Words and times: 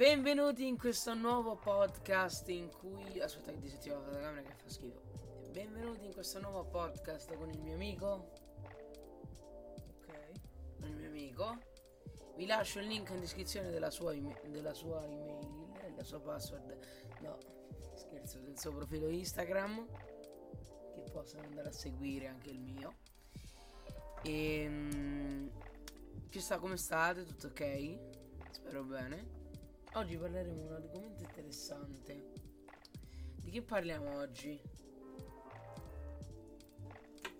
Benvenuti 0.00 0.66
in 0.66 0.78
questo 0.78 1.12
nuovo 1.12 1.56
podcast 1.56 2.48
in 2.48 2.70
cui... 2.70 3.20
Aspetta 3.20 3.52
che 3.52 3.58
disattivo 3.58 3.96
la 3.96 4.00
fotocamera 4.00 4.48
che 4.48 4.54
fa 4.54 4.70
schifo. 4.70 5.02
Benvenuti 5.50 6.06
in 6.06 6.14
questo 6.14 6.40
nuovo 6.40 6.64
podcast 6.64 7.36
con 7.36 7.50
il 7.50 7.60
mio 7.60 7.74
amico. 7.74 8.30
Ok. 9.98 10.30
Con 10.78 10.88
il 10.88 10.96
mio 10.96 11.08
amico. 11.08 11.58
Vi 12.34 12.46
lascio 12.46 12.78
il 12.78 12.86
link 12.86 13.10
in 13.10 13.20
descrizione 13.20 13.70
della 13.70 13.90
sua, 13.90 14.14
email, 14.14 14.40
della 14.48 14.72
sua 14.72 15.04
email, 15.04 15.94
la 15.94 16.02
sua 16.02 16.18
password. 16.18 16.78
No, 17.20 17.36
scherzo, 17.92 18.38
del 18.38 18.58
suo 18.58 18.72
profilo 18.72 19.10
Instagram. 19.10 19.86
Che 20.94 21.10
possono 21.12 21.42
andare 21.42 21.68
a 21.68 21.72
seguire 21.72 22.26
anche 22.26 22.48
il 22.48 22.58
mio. 22.58 22.94
E... 24.22 25.50
Ci 26.30 26.40
sta 26.40 26.58
come 26.58 26.78
state? 26.78 27.26
Tutto 27.26 27.48
ok? 27.48 27.98
Spero 28.50 28.82
bene. 28.82 29.39
Oggi 29.94 30.16
parleremo 30.16 30.54
di 30.54 30.66
un 30.66 30.72
argomento 30.72 31.22
interessante. 31.24 32.32
Di 33.36 33.50
che 33.50 33.62
parliamo 33.62 34.18
oggi? 34.18 34.60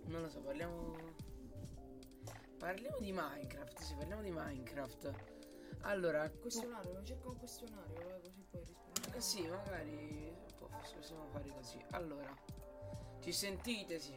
Non 0.07 0.23
lo 0.23 0.29
so, 0.29 0.41
parliamo. 0.41 0.97
Parliamo 2.59 2.99
di 2.99 3.13
Minecraft. 3.13 3.81
Sì, 3.81 3.95
parliamo 3.95 4.23
di 4.23 4.33
Minecraft. 4.33 5.13
Allora, 5.83 6.29
Questionario, 6.29 7.03
cerca 7.05 7.29
un 7.29 7.37
questionario, 7.39 8.17
eh, 8.17 8.21
così 8.21 8.45
poi 8.51 8.65
rispondiamo. 8.65 9.17
eh 9.17 9.21
sì, 9.21 9.47
magari 9.47 10.35
possiamo 10.59 11.27
fare 11.31 11.49
così. 11.49 11.79
Allora, 11.91 12.37
ci 13.21 13.33
sentite? 13.33 13.99
Sì, 14.01 14.15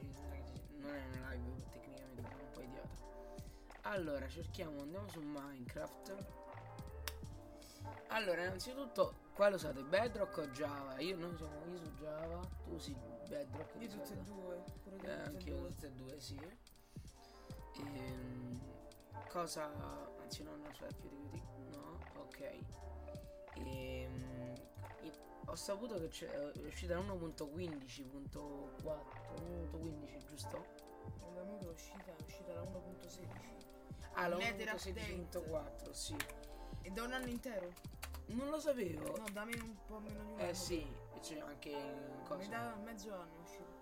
non 0.78 0.94
è 0.94 1.06
una 1.06 1.34
live 1.34 1.64
tecnicamente, 1.70 2.23
sono 2.23 2.44
un 2.44 2.52
po' 2.52 2.62
idiota. 2.62 2.90
Allora, 3.84 4.28
cerchiamo, 4.28 4.81
andiamo 4.81 5.08
su 5.08 5.22
Minecraft. 5.22 6.42
Allora, 8.13 8.44
innanzitutto, 8.44 9.16
quale 9.33 9.56
usate? 9.56 9.81
Bedrock 9.81 10.38
o 10.38 10.47
Java? 10.50 11.00
Io, 11.00 11.17
noi 11.17 11.36
siamo, 11.36 11.66
io 11.66 11.78
su 11.78 11.92
Java, 11.94 12.39
tu 12.64 12.73
usi 12.75 12.95
Bedrock. 13.28 13.73
Io 13.73 13.80
di 13.80 13.88
tutte 13.89 14.14
e 14.14 14.17
due. 14.17 14.64
Pure 14.83 15.08
Eh, 15.08 15.09
e 15.09 15.22
anch'io 15.23 15.58
due. 15.58 15.67
tutte 15.70 15.88
e 15.88 15.92
due, 15.94 16.20
sì. 16.20 16.39
Ehm, 17.78 18.61
cosa. 19.30 19.72
Anzi, 20.22 20.44
no, 20.44 20.55
non 20.55 20.72
so, 20.75 20.86
chiudi, 21.00 21.42
chiudi. 21.42 21.75
No, 21.75 21.97
ok. 22.20 22.59
Ehm, 23.55 24.53
io- 25.02 25.14
ho 25.45 25.55
saputo 25.55 26.00
che 26.00 26.09
c'è, 26.09 26.30
è 26.30 26.66
uscita 26.67 26.95
1.15.4. 27.00 29.03
1.15, 29.42 30.23
giusto? 30.25 30.64
Amico 31.36 31.70
è 31.70 31.73
uscita, 31.73 32.11
è 32.16 32.22
uscita 32.27 32.53
la 32.53 32.61
1.16. 32.61 33.27
Ah, 34.14 34.27
la 34.27 34.38
Nether 34.38 34.67
1.16.4, 34.75 35.92
sì. 35.92 36.16
E 36.83 36.92
da 36.92 37.02
un 37.03 37.14
anno 37.14 37.25
intero? 37.27 37.72
Non 38.28 38.50
lo 38.50 38.60
sapevo. 38.60 39.16
No, 39.18 39.26
da 39.32 39.44
meno 39.46 39.64
un 39.66 39.76
po' 39.86 40.00
meno 40.00 40.24
di 40.24 40.32
un 40.32 40.40
anno. 40.40 40.50
eh 40.50 40.54
sì, 40.54 40.86
c'è 41.22 41.40
anche 41.40 41.70
in 41.70 42.18
Mi 42.20 42.24
cosa. 42.26 42.48
da 42.50 42.76
mezzo 42.84 43.14
anno 43.14 43.36
è 43.38 43.42
uscito. 43.42 43.82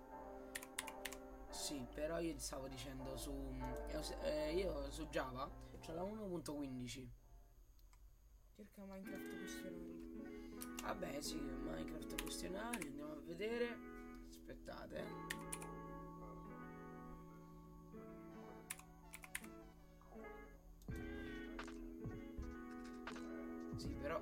Sì, 1.50 1.86
però 1.94 2.18
io 2.18 2.38
stavo 2.38 2.66
dicendo 2.68 3.16
su. 3.16 3.32
eh, 4.22 4.54
io 4.54 4.90
su 4.90 5.06
Java 5.08 5.48
c'ho 5.80 5.92
la 5.94 6.02
1.15. 6.02 7.08
Cerca 8.56 8.84
Minecraft 8.84 9.36
questionario. 9.38 10.00
Vabbè, 10.82 11.20
sì, 11.20 11.36
Minecraft 11.36 12.22
questionario, 12.22 12.88
andiamo 12.88 13.12
a 13.12 13.20
vedere. 13.24 13.78
Aspettate. 14.28 15.04
Eh. 23.84 23.88
Sì, 23.88 23.94
però. 24.00 24.20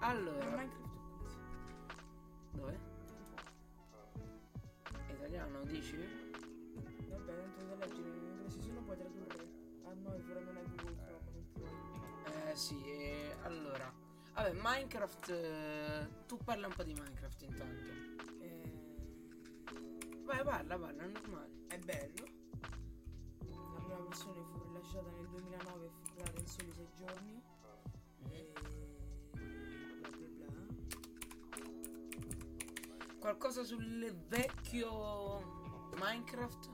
Allora, 0.00 0.44
Minecraft 0.50 0.80
è 0.84 1.16
quiz. 1.18 1.36
dove? 2.52 2.78
Italiano, 5.10 5.62
dici? 5.64 5.96
Vabbè, 7.08 7.24
tanto 7.36 7.64
da 7.66 7.74
leggere 7.76 8.08
in 8.08 8.14
inglese, 8.24 8.60
se 8.62 8.72
no 8.72 8.80
puoi 8.82 8.96
tradurre. 8.96 9.48
A 9.84 9.92
noi 9.94 10.20
però 10.22 10.40
non 10.40 10.56
è 10.56 10.62
Google 10.64 10.96
Chrome, 10.96 11.30
non 11.32 11.46
puoi. 11.52 12.50
Eh 12.50 12.56
sì, 12.56 12.82
e 12.84 13.36
allora. 13.42 13.92
Vabbè, 14.34 14.52
Minecraft. 14.60 15.28
eh, 15.30 16.08
tu 16.26 16.36
parla 16.38 16.66
un 16.66 16.74
po' 16.74 16.82
di 16.82 16.94
Minecraft 16.94 17.42
intanto. 17.42 17.84
Eh, 18.40 18.72
Vai, 20.24 20.42
parla, 20.42 20.78
parla, 20.78 21.02
è 21.02 21.06
normale. 21.06 21.50
è 21.68 21.78
bello. 21.78 22.24
La 23.50 23.78
prima 23.78 23.98
versione 24.00 24.42
fu 24.50 24.58
rilasciata 24.66 25.10
nel 25.10 25.28
2009 25.28 25.86
e 25.86 25.90
in 26.16 26.46
soli 26.46 26.72
6 26.72 26.88
giorni. 26.96 27.42
E 28.30 28.52
bla 29.30 30.10
bla 30.10 30.46
bla. 30.46 30.70
Qualcosa 33.18 33.64
sul 33.64 34.14
vecchio 34.28 35.90
Minecraft? 35.96 36.70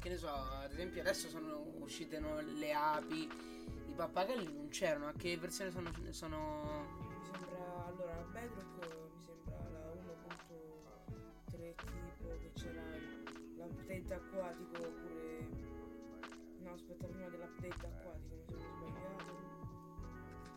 Che 0.00 0.08
ne 0.08 0.16
so, 0.16 0.28
ad 0.28 0.70
esempio 0.72 1.00
adesso 1.00 1.28
sono 1.28 1.62
uscite 1.78 2.18
no, 2.18 2.40
le 2.40 2.72
api, 2.74 3.28
i 3.86 3.94
pappagalli 3.94 4.52
non 4.52 4.68
c'erano, 4.68 5.06
a 5.08 5.12
che 5.12 5.36
versione 5.38 5.70
sono? 5.70 5.90
sono... 6.10 6.86
Mi 7.08 7.24
sembra 7.24 7.86
allora 7.86 8.16
la 8.16 8.22
Bedrock 8.24 8.86
mi 9.14 9.22
sembra 9.24 9.56
la 9.70 9.92
1.3 11.50 11.74
tipo 11.74 12.28
che 12.38 12.50
c'era 12.54 12.82
l'update 13.56 14.14
acquatico 14.14 14.82
oppure 14.82 15.23
aspetta 16.74 17.06
prima 17.06 17.28
dell'update 17.28 17.86
acquatico 17.86 18.34
mi 18.34 18.44
sono 18.46 18.60
sbagliato 18.74 19.32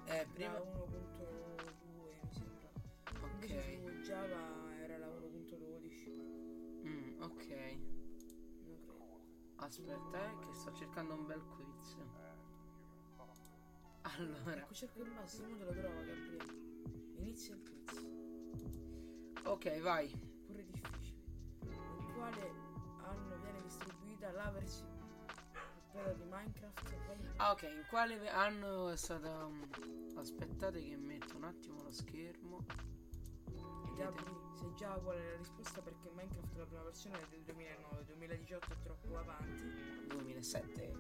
Eh, 0.06 0.28
prima 0.34 0.54
prima... 0.54 0.60
1.2 0.60 1.68
mi 2.24 2.32
sembra 2.32 2.70
Ok, 3.22 3.46
su 3.80 3.90
Java 4.02 4.76
era 4.80 4.98
la 4.98 5.08
1.12 5.08 6.12
mm, 6.84 7.22
ok. 7.22 7.48
non 8.66 8.80
credo 8.80 8.96
Aspetta, 9.58 10.32
eh, 10.32 10.46
che 10.46 10.54
sto 10.54 10.72
cercando 10.74 11.14
un 11.16 11.26
bel 11.26 11.44
quiz. 11.56 11.98
Allora, 14.02 14.56
ecco 14.58 14.74
cerco 14.74 15.02
il 15.04 15.12
massimo 15.12 15.56
te 15.58 15.64
lo 15.66 15.72
Gabriele 15.74 16.16
inizia 17.18 17.56
il 17.56 17.62
quiz 17.62 18.06
ok, 19.44 19.80
vai. 19.82 20.10
pure 20.46 20.64
difficile. 20.66 21.16
In 21.62 22.14
quale 22.14 22.52
anno 23.04 23.38
viene 23.42 23.62
distribuita 23.62 24.32
la 24.32 24.50
versione 24.52 24.97
beta 25.98 26.14
di 26.14 26.24
Minecraft? 26.30 26.96
Ah, 27.38 27.52
ok, 27.52 27.62
in 27.64 27.86
quale 27.90 28.30
anno 28.30 28.90
è 28.90 28.98
stata... 28.98 29.46
um, 29.46 29.68
Aspettate 30.16 30.82
che 30.82 30.96
metto 30.98 31.36
un 31.38 31.44
attimo 31.44 31.84
lo 31.84 31.92
schermo. 31.92 32.66
Gabri, 33.96 34.24
sai 34.54 34.74
già 34.76 34.90
qual 34.94 35.16
è 35.18 35.30
la 35.32 35.38
risposta 35.38 35.82
perché 35.82 36.10
Minecraft 36.12 36.56
la 36.58 36.66
prima 36.66 36.84
versione 36.84 37.20
è 37.22 37.26
del 37.30 37.42
2009, 37.44 38.06
2018 38.06 38.74
è 38.74 38.78
troppo 38.84 39.18
avanti. 39.18 39.64
2007? 40.08 40.92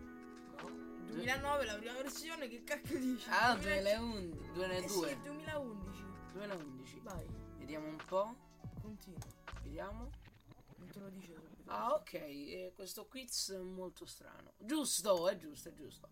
No? 0.61 0.69
2009 1.07 1.65
la 1.65 1.75
prima 1.77 1.93
versione, 1.93 2.47
che 2.47 2.63
cacchio 2.63 2.99
dici? 2.99 3.27
Ah, 3.31 3.55
2010 3.55 3.99
2011, 3.99 4.37
Eh 4.37 4.53
2002. 4.53 4.87
sì, 5.07 5.19
2011. 5.21 6.03
2011. 6.33 6.99
Vai, 7.01 7.25
Vediamo 7.57 7.87
un 7.87 7.97
po'. 8.07 8.35
continua. 8.81 9.19
Vediamo. 9.63 10.09
Non 10.77 10.87
te 10.89 10.99
lo 10.99 11.09
dice 11.09 11.33
subito. 11.33 11.69
Ah, 11.71 11.93
ok. 11.93 12.13
eh, 12.13 12.71
questo 12.75 13.05
quiz 13.07 13.51
è 13.51 13.57
molto 13.57 14.05
strano. 14.05 14.53
Giusto, 14.57 15.27
è 15.29 15.35
giusto, 15.37 15.69
è 15.69 15.73
giusto. 15.73 16.09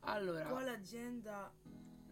Allora, 0.00 0.46
Quale 0.48 0.70
azienda 0.70 1.52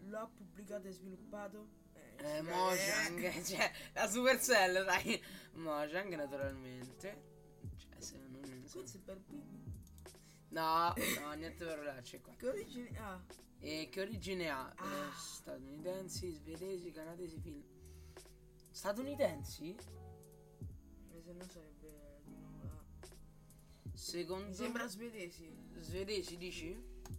lo 0.05 0.17
ha 0.19 0.27
pubblicato 0.27 0.87
e 0.87 0.91
sviluppato? 0.91 1.67
Eh, 1.93 2.37
eh, 2.37 2.41
Mojang, 2.41 3.23
eh. 3.23 3.43
cioè, 3.43 3.71
la 3.93 4.07
Supercell, 4.07 4.83
dai. 4.85 5.21
Mojang, 5.53 6.13
naturalmente. 6.15 7.21
Cioè, 7.77 7.99
se 7.99 8.17
non... 8.17 8.41
Questo 8.71 8.97
è 8.97 8.99
per 8.99 9.17
bimbi. 9.19 9.57
No, 10.49 10.93
no, 11.21 11.31
niente 11.33 11.65
parolacce 11.65 12.21
qua. 12.21 12.33
Che 12.35 12.47
origine 12.47 12.97
ha? 12.99 13.19
E 13.59 13.89
che 13.91 14.01
origine 14.01 14.49
ha? 14.49 14.71
Eh, 14.77 14.81
Ah. 14.83 15.11
statunitensi, 15.15 16.31
svedesi, 16.31 16.91
canadesi, 16.91 17.39
film. 17.39 17.63
Statunitensi? 18.71 19.75
Eh, 19.75 21.21
Se 21.21 21.33
no 21.33 21.43
sarebbe. 21.49 21.78
Secondo 23.99 24.47
Mi 24.47 24.53
sembra 24.53 24.87
svedesi. 24.87 25.53
Svedesi 25.81 26.37
dici? 26.37 26.73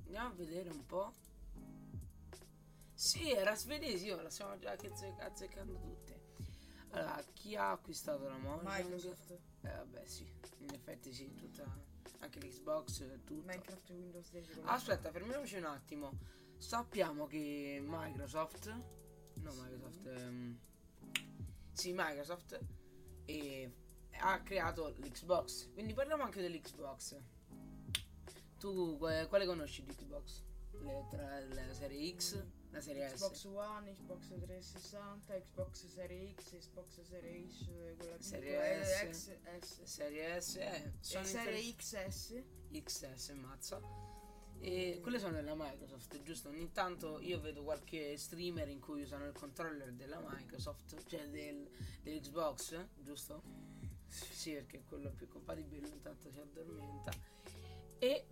Andiamo 0.07 0.29
a 0.29 0.33
vedere 0.33 0.71
un 0.71 0.87
po'. 0.87 1.13
Sì, 2.95 3.31
era 3.31 3.55
svedesi, 3.55 4.07
io 4.07 4.21
la 4.21 4.31
stiamo 4.31 4.59
già 4.59 4.73
azze- 4.73 5.15
azzeccando 5.19 5.79
tutte. 5.79 6.21
Allora, 6.91 7.23
chi 7.35 7.55
ha 7.55 7.71
acquistato 7.73 8.27
la 8.29 8.39
Mojang? 8.39 8.63
Microsoft. 8.67 9.31
Eh 9.61 9.69
vabbè 9.69 10.07
sì, 10.07 10.27
in 10.59 10.73
effetti 10.73 11.13
sì, 11.13 11.35
tutta 11.35 11.65
anche 12.21 12.41
l'Xbox, 12.41 13.07
tutto. 13.25 13.43
Minecraft 13.47 13.91
e 13.91 13.93
Windows 13.95 14.31
10. 14.31 14.51
come- 14.55 14.71
Aspetta, 14.71 15.11
fermiamoci 15.11 15.57
un 15.57 15.65
attimo. 15.67 16.19
Sappiamo 16.57 17.27
che 17.27 17.79
Microsoft, 17.87 18.69
no 19.35 19.53
Microsoft, 19.53 20.07
ehm, 20.07 20.59
sì 21.73 21.93
Microsoft, 21.95 22.59
e 23.27 23.73
ha 24.21 24.41
creato 24.43 24.95
l'Xbox. 24.99 25.73
Quindi 25.73 25.93
parliamo 25.95 26.23
anche 26.23 26.41
dell'Xbox. 26.41 27.17
Tu 28.59 28.99
quale 28.99 29.47
conosci 29.47 29.83
di 29.83 29.95
Xbox? 29.95 30.43
Le, 30.83 31.07
tra 31.11 31.41
la 31.41 31.75
serie 31.75 32.15
X, 32.15 32.43
la 32.71 32.81
serie 32.81 33.07
Xbox 33.07 33.33
S. 33.33 33.45
One, 33.45 33.95
Xbox 33.95 34.29
360, 34.29 35.35
Xbox 35.41 35.87
Serie 35.87 36.35
X, 36.35 36.59
Xbox 36.59 37.01
Serie 37.03 37.49
X, 37.49 37.65
quella 37.97 38.21
Serie 38.21 38.81
eh, 38.81 39.13
S. 39.13 39.37
XS. 39.61 39.83
Serie 39.83 40.41
S, 40.41 40.57
eh, 40.57 40.93
sono 41.01 41.25
serie 41.25 41.75
XS. 41.75 42.43
XS, 42.73 43.29
mazza. 43.31 43.81
E 44.63 45.01
quelle 45.01 45.19
sono 45.19 45.33
della 45.33 45.55
Microsoft, 45.57 46.23
giusto? 46.23 46.51
Ogni 46.51 46.71
tanto 46.71 47.19
io 47.21 47.41
vedo 47.41 47.63
qualche 47.63 48.19
streamer 48.19 48.69
in 48.69 48.79
cui 48.79 49.03
usano 49.03 49.25
il 49.25 49.33
controller 49.33 49.93
della 49.93 50.21
Microsoft, 50.21 51.03
cioè 51.07 51.29
del, 51.31 51.67
dell'Xbox, 52.03 52.89
giusto? 52.99 53.70
Sì, 54.11 54.53
perché 54.55 54.79
è 54.79 54.85
quello 54.85 55.11
più 55.13 55.29
compatibile, 55.29 55.87
ogni 55.87 56.01
tanto 56.01 56.31
si 56.31 56.39
addormenta. 56.41 57.13
E 57.99 58.27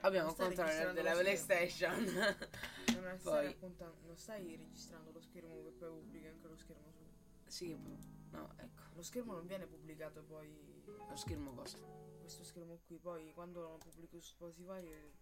abbiamo 0.00 0.30
il 0.30 0.36
registrando 0.36 0.92
della 0.92 1.12
PlayStation. 1.14 2.04
Non 2.04 3.18
stai, 3.18 3.56
non 4.04 4.16
stai 4.16 4.56
registrando 4.56 5.10
lo 5.12 5.20
schermo 5.20 5.54
che 5.62 5.70
poi 5.70 5.88
pubblica 5.90 6.28
anche 6.28 6.46
lo 6.48 6.56
schermo 6.56 6.90
su. 6.92 7.04
sì, 7.46 7.74
no, 8.30 8.52
ecco, 8.56 8.82
Lo 8.94 9.02
schermo 9.02 9.32
non 9.34 9.46
viene 9.46 9.66
pubblicato 9.66 10.22
poi. 10.22 10.82
lo 11.08 11.16
schermo 11.16 11.54
cosa? 11.54 11.78
Questo 12.20 12.44
schermo 12.44 12.78
qui, 12.86 12.98
poi 12.98 13.32
quando 13.32 13.60
lo 13.60 13.78
pubblico 13.78 14.18
su 14.20 14.30
Spotify. 14.32 14.84
eh, 14.86 15.12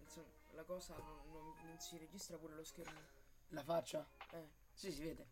Insomma, 0.00 0.28
la 0.52 0.62
cosa 0.64 0.96
non, 0.98 1.30
non- 1.32 1.54
non 1.66 1.78
si 1.80 1.96
registra 1.98 2.36
pure 2.38 2.54
lo 2.54 2.64
schermo. 2.64 3.00
La 3.48 3.62
faccia? 3.62 4.06
Eh, 4.32 4.48
Sì, 4.72 4.92
si 4.92 5.02
vede. 5.02 5.26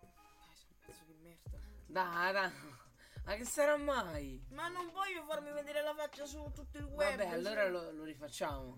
dai, 0.00 0.10
sono 0.54 0.74
un 0.74 0.86
pezzo 0.86 1.04
di 1.04 1.14
merda. 1.14 1.58
Dai, 1.86 2.32
dai. 2.32 2.52
Ma 3.28 3.34
che 3.34 3.44
sarà 3.44 3.76
mai? 3.76 4.42
Ma 4.52 4.68
non 4.68 4.90
voglio 4.90 5.22
farmi 5.24 5.52
vedere 5.52 5.82
la 5.82 5.94
faccia 5.94 6.24
su 6.24 6.50
tutto 6.54 6.78
il 6.78 6.84
web. 6.84 7.18
Vabbè, 7.18 7.26
allora 7.28 7.68
lo, 7.68 7.90
lo 7.92 8.04
rifacciamo. 8.04 8.74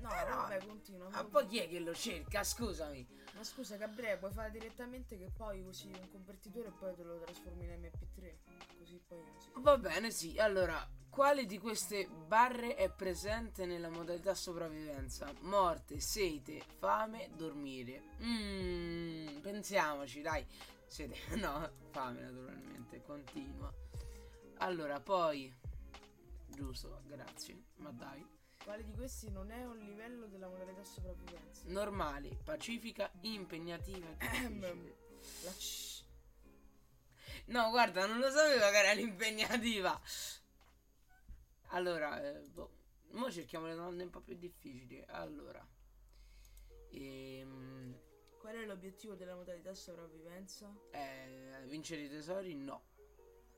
No, 0.00 0.10
Eh, 0.14 0.28
no. 0.30 0.34
vabbè, 0.36 0.66
continua. 0.66 1.10
Ma 1.10 1.22
poi 1.24 1.44
chi 1.46 1.58
è 1.58 1.68
che 1.68 1.78
lo 1.80 1.92
cerca? 1.94 2.42
Scusami. 2.42 3.06
Ma 3.34 3.44
scusa 3.44 3.76
Gabriele, 3.76 4.16
puoi 4.16 4.32
fare 4.32 4.50
direttamente 4.50 5.18
che 5.18 5.30
poi 5.36 5.60
usi 5.60 5.88
un 5.88 6.08
convertitore 6.10 6.68
e 6.68 6.72
poi 6.72 6.94
te 6.94 7.02
lo 7.02 7.18
trasformi 7.18 7.66
in 7.66 7.82
MP3. 7.82 8.34
Così 8.78 8.98
poi 9.06 9.22
non 9.22 9.40
si 9.42 9.50
Va 9.56 9.76
bene, 9.76 10.10
sì. 10.10 10.38
Allora, 10.38 10.88
quale 11.10 11.44
di 11.44 11.58
queste 11.58 12.08
barre 12.08 12.76
è 12.76 12.88
presente 12.88 13.66
nella 13.66 13.90
modalità 13.90 14.34
sopravvivenza? 14.34 15.30
Morte, 15.40 16.00
sete, 16.00 16.62
fame, 16.78 17.28
dormire. 17.34 18.04
Mmm, 18.20 19.40
pensiamoci, 19.40 20.22
dai. 20.22 20.46
Sete, 20.86 21.16
no, 21.36 21.70
fame 21.90 22.20
naturalmente, 22.22 23.02
continua. 23.02 23.72
Allora, 24.58 25.00
poi... 25.00 25.54
Giusto, 26.48 27.02
grazie, 27.06 27.64
ma 27.76 27.90
dai. 27.90 28.24
Quale 28.62 28.82
di 28.84 28.92
questi 28.92 29.30
non 29.30 29.50
è 29.50 29.64
un 29.64 29.78
livello 29.78 30.26
della 30.26 30.48
modalità 30.48 30.82
sopravvivenza? 30.82 31.62
Normali, 31.66 32.36
pacifica, 32.42 33.10
impegnativa. 33.20 34.06
La 35.42 35.52
C. 35.52 36.04
No, 37.46 37.70
guarda, 37.70 38.06
non 38.06 38.18
lo 38.18 38.30
sapevo 38.30 38.70
che 38.70 38.76
era 38.78 38.92
l'impegnativa. 38.92 40.00
Allora, 41.70 42.20
eh, 42.22 42.40
boh, 42.48 42.70
mo 43.10 43.30
cerchiamo 43.30 43.66
le 43.66 43.74
domande 43.74 44.04
un 44.04 44.10
po' 44.10 44.20
più 44.20 44.36
difficili. 44.36 45.02
Allora, 45.08 45.64
ehm, 46.90 47.98
l'obiettivo 48.76 49.14
della 49.14 49.34
modalità 49.34 49.72
sopravvivenza? 49.74 50.70
eh, 50.90 51.62
vincere 51.64 52.02
i 52.02 52.08
tesori? 52.10 52.54
No. 52.54 52.82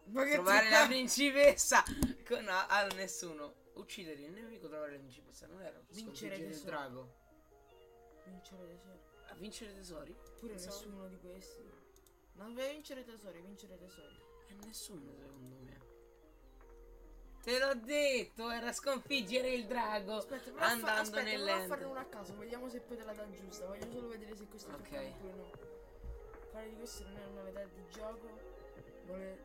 Ma 0.06 0.24
Trovare 0.30 0.70
la 0.70 0.86
principessa? 0.86 1.82
Con, 2.24 2.44
no, 2.44 2.52
a 2.66 2.86
nessuno. 2.94 3.66
Uccidere 3.74 4.22
il 4.22 4.32
nemico, 4.32 4.68
trovare 4.68 4.92
la 4.92 4.98
principessa. 4.98 5.46
Non 5.46 5.60
era 5.60 5.78
Vincere 5.90 6.04
sconfiggere 6.06 6.36
il 6.36 6.48
tesori. 6.50 6.66
drago. 6.70 7.14
Vincere 8.24 8.66
tesori. 8.68 8.98
A 9.28 9.34
vincere 9.34 9.70
i 9.70 9.74
tesori? 9.74 10.16
Pure 10.38 10.52
Pensavo- 10.54 10.76
nessuno 10.76 11.08
di 11.08 11.18
questi. 11.18 11.62
Non 12.34 12.56
a 12.58 12.68
vincere 12.68 13.04
tesori, 13.04 13.40
vincere 13.40 13.76
tesori. 13.78 14.16
E 14.48 14.54
nessuno, 14.64 15.12
secondo 15.14 15.56
me. 15.62 15.77
Te 17.48 17.58
l'ho 17.58 17.72
detto, 17.76 18.50
era 18.50 18.74
sconfiggere 18.74 19.48
il 19.54 19.64
drago. 19.64 20.16
Aspetta, 20.16 20.50
prova 20.50 20.58
a 20.58 20.68
fa- 20.68 20.72
andando 20.74 21.00
aspetta, 21.00 21.22
prova 21.22 21.30
a 21.30 21.38
nell'end. 21.38 21.66
farne 21.68 21.84
una 21.86 22.00
a 22.00 22.04
caso, 22.04 22.36
vediamo 22.36 22.68
se 22.68 22.80
poi 22.80 22.96
te 22.98 23.04
la 23.04 23.12
dà 23.14 23.30
giusta. 23.30 23.64
Voglio 23.64 23.90
solo 23.90 24.08
vedere 24.08 24.36
se 24.36 24.46
questo 24.48 24.70
Ok. 24.70 24.90
è 24.90 25.06
oppure 25.06 25.32
no. 25.32 25.50
Quale 26.50 26.68
di 26.68 26.76
questi 26.76 27.04
non 27.04 27.16
è 27.16 27.20
una 27.24 27.30
modalità 27.40 27.64
di 27.64 27.84
gioco? 27.90 28.38
Vuole... 29.06 29.38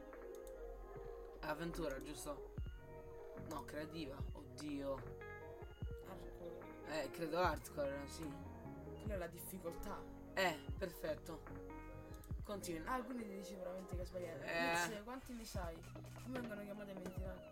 Avventura, 1.40 2.02
giusto? 2.02 2.54
No, 3.48 3.64
creativa. 3.64 4.18
Oddio. 4.34 4.94
Arco. 6.10 6.60
Eh, 6.90 7.10
credo 7.10 7.40
hardcore, 7.40 8.02
sì. 8.08 8.30
Quella 9.00 9.14
è 9.14 9.18
la 9.18 9.28
difficoltà. 9.28 9.98
Eh, 10.34 10.60
perfetto. 10.78 11.42
Continua. 12.44 12.96
Ah, 12.96 13.02
quindi 13.02 13.24
ti 13.26 13.34
dici 13.38 13.56
veramente 13.56 13.96
che 13.96 14.02
hai 14.02 14.08
sbagliato. 14.08 14.44
Eh. 14.44 15.04
Quanti 15.06 15.34
ne 15.34 15.46
sai? 15.46 15.78
Come 16.22 16.40
vengono 16.42 16.64
chiamate 16.64 16.92
entità? 16.92 17.52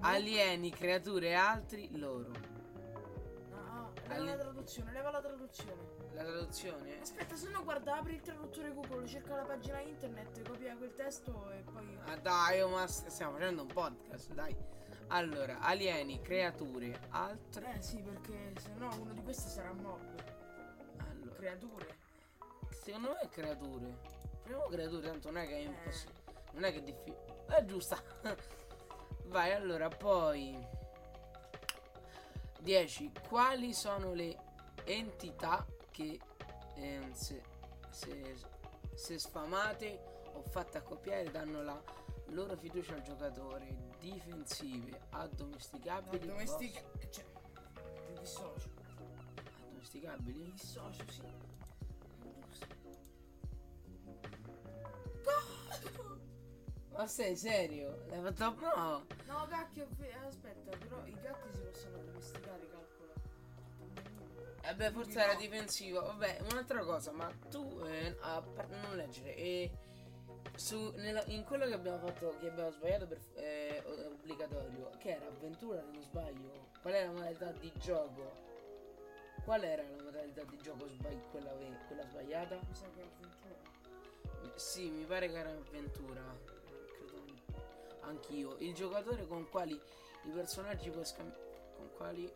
Alieni, 0.00 0.70
creature 0.70 1.28
e 1.28 1.34
altri, 1.34 1.96
loro. 1.98 2.30
Ah, 3.52 3.90
leva 4.08 4.14
Ali- 4.14 4.26
la 4.26 4.36
traduzione, 4.36 4.92
leva 4.92 5.10
la 5.10 5.20
traduzione. 5.20 5.94
La 6.12 6.22
traduzione? 6.24 7.00
Aspetta, 7.00 7.34
se 7.36 7.48
no 7.50 7.62
guarda, 7.64 7.96
apri 7.96 8.14
il 8.14 8.20
traduttore 8.20 8.72
Google, 8.72 9.06
cerca 9.06 9.34
la 9.36 9.42
pagina 9.42 9.80
internet, 9.80 10.48
copia 10.48 10.76
quel 10.76 10.94
testo 10.94 11.50
e 11.50 11.62
poi... 11.72 11.98
Ah 12.06 12.16
dai, 12.16 12.60
oh, 12.62 12.68
ma 12.68 12.86
st- 12.86 13.08
stiamo 13.08 13.32
facendo 13.32 13.62
un 13.62 13.68
podcast, 13.68 14.32
dai. 14.32 14.54
Allora, 15.08 15.58
alieni, 15.60 16.20
creature, 16.20 16.98
altre. 17.10 17.74
Eh 17.76 17.82
sì, 17.82 18.00
perché 18.02 18.52
se 18.60 18.70
no 18.76 18.94
uno 19.00 19.12
di 19.12 19.22
questi 19.22 19.48
sarà 19.48 19.72
mob. 19.72 20.00
Allora, 20.98 21.34
Creature. 21.36 21.96
secondo 22.70 23.08
me 23.10 23.18
è 23.20 23.28
creature. 23.28 23.98
Proviamo 24.42 24.68
creature, 24.68 25.06
tanto 25.08 25.30
non 25.30 25.42
è 25.42 25.46
che 25.46 25.54
è 25.54 25.58
Eh. 25.58 25.62
impossibile. 25.62 26.24
Non 26.52 26.64
è 26.64 26.72
che 26.72 26.78
è 26.78 26.82
difficile. 26.82 27.44
È 27.46 27.64
giusta. 27.64 28.02
Vai, 29.26 29.52
allora, 29.52 29.88
poi 29.88 30.56
10. 32.60 33.12
Quali 33.28 33.72
sono 33.74 34.12
le 34.12 34.36
entità 34.84 35.66
che 35.90 36.18
ehm, 36.76 37.12
se, 37.12 37.42
se, 37.90 38.36
se 38.94 39.18
sfamate 39.18 40.00
o 40.32 40.42
fatte 40.42 40.78
accoppiare 40.78 41.30
danno 41.30 41.62
la 41.62 41.82
loro 42.28 42.56
fiducia 42.56 42.94
al 42.94 43.02
giocatore? 43.02 43.94
Difensive, 43.98 45.00
addomesticabili. 45.10 46.26
Domestica... 46.26 46.80
Cioè, 47.10 47.24
dissocio. 48.18 48.68
boss- 48.74 48.94
Addomesticabili? 49.60 50.52
Dissocio, 50.52 51.04
sì. 51.10 51.22
Ma 56.96 57.06
sei 57.06 57.36
serio? 57.36 58.04
L'hai 58.08 58.20
fatto 58.32 58.54
no? 58.60 59.06
No, 59.26 59.46
cacchio, 59.48 59.86
aspetta, 60.26 60.76
però 60.78 61.04
i 61.04 61.14
gatti 61.20 61.48
si 61.52 61.60
possono 61.60 61.96
domesticare, 61.98 62.66
calcola. 62.70 63.12
Eh 64.62 64.74
beh, 64.74 64.90
forse 64.92 65.20
era 65.20 65.34
difensivo. 65.34 66.00
Vabbè, 66.00 66.38
un'altra 66.50 66.82
cosa, 66.84 67.12
ma 67.12 67.30
tu 67.50 67.80
eh, 67.86 68.16
a 68.20 68.40
par- 68.40 68.68
non 68.70 68.96
leggere 68.96 69.36
e 69.36 69.70
su, 70.56 70.90
nella- 70.96 71.24
in 71.26 71.44
quello 71.44 71.66
che 71.66 71.74
abbiamo 71.74 71.98
fatto, 71.98 72.34
che 72.40 72.48
abbiamo 72.48 72.70
sbagliato 72.70 73.06
per 73.06 73.18
eh, 73.34 73.82
obbligatorio, 74.06 74.90
che 74.98 75.10
era 75.16 75.26
avventura, 75.26 75.80
se 75.82 75.90
non 75.92 76.02
sbaglio. 76.02 76.64
Qual 76.80 76.94
era 76.94 77.06
la 77.06 77.12
modalità 77.12 77.52
di 77.52 77.72
gioco? 77.78 78.32
Qual 79.44 79.62
era 79.62 79.82
la 79.82 80.02
modalità 80.02 80.42
di 80.44 80.58
gioco 80.62 80.88
sbagli- 80.88 81.28
quella, 81.30 81.50
quella 81.86 82.02
sbagliata? 82.06 82.54
Mi 82.56 82.74
sa 82.74 82.86
che 82.94 83.02
è 83.02 83.04
avventura. 83.04 84.54
Sì, 84.56 84.88
mi 84.90 85.04
pare 85.04 85.28
che 85.28 85.38
era 85.38 85.50
avventura. 85.50 86.54
Anch'io. 88.06 88.56
Il 88.58 88.74
giocatore 88.74 89.26
con 89.26 89.48
quali 89.50 89.74
i 89.74 90.30
personaggi 90.30 90.90
può 90.90 91.04
scambiare. 91.04 91.44
Con 91.76 91.90
quali 91.96 92.30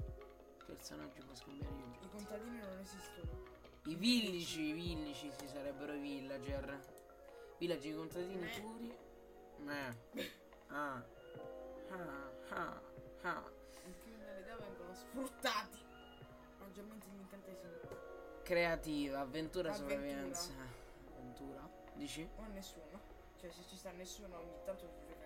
personaggi 0.66 1.20
può 1.20 1.34
scambiare 1.34 1.74
io? 1.74 1.96
I 2.00 2.08
contadini 2.10 2.58
non 2.58 2.78
esistono. 2.78 3.48
I 3.86 3.94
villici, 3.94 4.60
i 4.68 4.72
villici 4.72 5.30
si 5.32 5.48
sarebbero 5.48 5.92
i 5.94 6.00
villager. 6.00 6.80
Villager 7.58 7.94
contadini 7.96 8.36
Meh. 8.36 8.60
puri. 8.60 8.96
Meh. 9.58 9.96
Ah. 10.68 11.02
Ah. 11.90 12.30
Ah. 12.50 12.80
Ah. 13.22 13.50
In 13.84 13.94
criminalità 14.02 14.56
vengono 14.56 14.94
sfruttati. 14.94 15.78
Maggiormente 16.58 17.06
gli 17.08 17.20
incantesimi. 17.20 17.72
Creativa, 18.42 19.20
avventura, 19.20 19.72
sopravvivenza. 19.72 20.50
Avventura. 21.08 21.68
Dici? 21.94 22.28
O 22.36 22.46
nessuno. 22.52 23.18
Cioè, 23.40 23.50
se 23.50 23.62
ci 23.66 23.76
sta 23.76 23.90
nessuno, 23.92 24.36
ogni 24.38 24.58
tanto 24.64 24.86
si 24.86 24.98
gioca 25.06 25.24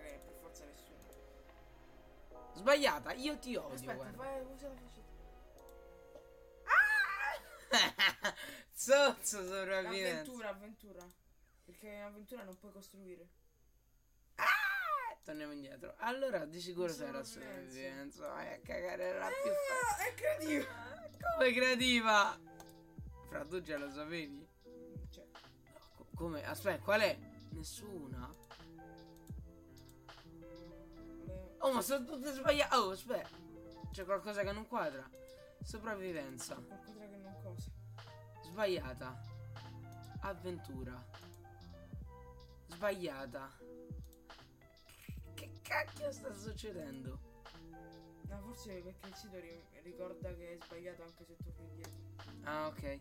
è 0.63 0.65
forza 0.65 0.65
nessuno. 0.65 2.53
Sbagliata, 2.55 3.13
io 3.13 3.37
ti 3.37 3.55
odio. 3.55 3.73
Aspetta, 3.75 4.11
fai, 4.13 4.41
usa 4.43 4.67
la 4.67 4.75
faccia. 4.75 5.03
Zozzo 8.71 9.43
sopravvivenza. 9.45 10.19
Avventura, 10.21 10.49
avventura. 10.49 11.05
Perché 11.65 11.87
in 11.87 12.01
avventura 12.01 12.43
non 12.43 12.57
puoi 12.57 12.71
costruire. 12.71 13.27
Torniamo 15.23 15.53
indietro. 15.53 15.95
Allora, 15.97 16.45
di 16.45 16.61
sicuro 16.61 16.87
sarà 16.93 17.23
Sopravvivenza. 17.23 18.27
Vai 18.27 18.53
a 18.53 18.59
cagare 18.59 19.17
la 19.17 19.27
più 19.27 19.51
Ah, 19.51 19.97
è 20.05 20.13
creativo. 20.13 20.63
facile. 20.65 21.17
Come 21.35 21.51
creativa? 21.51 22.39
Fra 23.29 23.45
tu 23.45 23.59
già 23.61 23.77
lo 23.77 23.89
sapevi? 23.89 24.47
Cioè, 25.09 25.25
No, 25.25 25.79
co- 25.95 26.05
come? 26.13 26.45
Aspetta, 26.45 26.83
qual 26.83 27.01
è? 27.01 27.17
Nessuna? 27.49 28.29
Oh, 31.65 31.73
ma 31.73 31.81
sono 31.81 32.05
tutte 32.05 32.31
sbagliate. 32.31 32.75
Oh, 32.75 32.91
aspetta. 32.91 33.27
C'è 33.91 34.05
qualcosa 34.05 34.43
che 34.43 34.51
non 34.51 34.67
quadra. 34.67 35.03
Sopravvivenza. 35.63 36.53
qualcosa 36.53 37.07
che 37.07 37.17
non 37.17 37.35
cosa. 37.41 37.71
Sbagliata. 38.43 39.19
Avventura. 40.19 41.03
Sbagliata. 42.67 43.51
Che 45.33 45.51
cacchio 45.63 46.11
sta 46.11 46.31
succedendo? 46.35 47.19
No, 48.27 48.39
forse 48.41 48.81
perché 48.81 49.07
il 49.07 49.15
sito 49.15 49.39
ri- 49.39 49.65
ricorda 49.81 50.35
che 50.35 50.53
è 50.53 50.63
sbagliato 50.63 51.01
anche 51.01 51.25
se 51.25 51.35
torni 51.43 51.65
indietro. 51.65 51.93
Ah, 52.43 52.67
ok. 52.67 52.99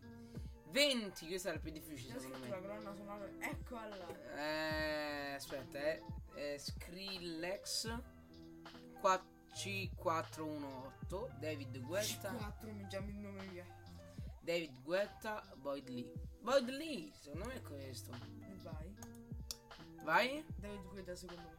20, 0.70 1.26
questa 1.26 1.50
è 1.50 1.52
la 1.52 1.58
più 1.58 1.70
difficile 1.70 2.18
secondo 2.18 2.46
scritto 2.46 2.54
la 2.54 2.60
me. 2.60 2.66
colonna 2.66 2.94
sonora. 2.94 3.28
Eccola. 3.40 4.34
Eh, 4.34 5.34
aspetta, 5.34 5.78
eh. 5.78 6.02
eh 6.34 6.58
Skrillex 6.58 8.13
4 9.04 9.26
C418 9.52 11.38
David 11.38 11.78
Guetta 11.82 12.32
4 12.32 12.72
mi 12.72 12.86
chiami 12.86 13.10
il 13.10 13.16
nome 13.18 13.46
via. 13.48 13.66
David 14.40 14.82
Guetta 14.82 15.42
Boyd 15.56 15.88
Lee 15.90 16.10
Boyd 16.40 16.70
Lee 16.70 17.12
secondo 17.12 17.44
me 17.48 17.54
è 17.56 17.60
questo 17.60 18.10
vai. 18.62 18.94
vai 20.04 20.44
David 20.56 20.86
Guetta 20.88 21.14
secondo 21.14 21.42
me. 21.42 21.58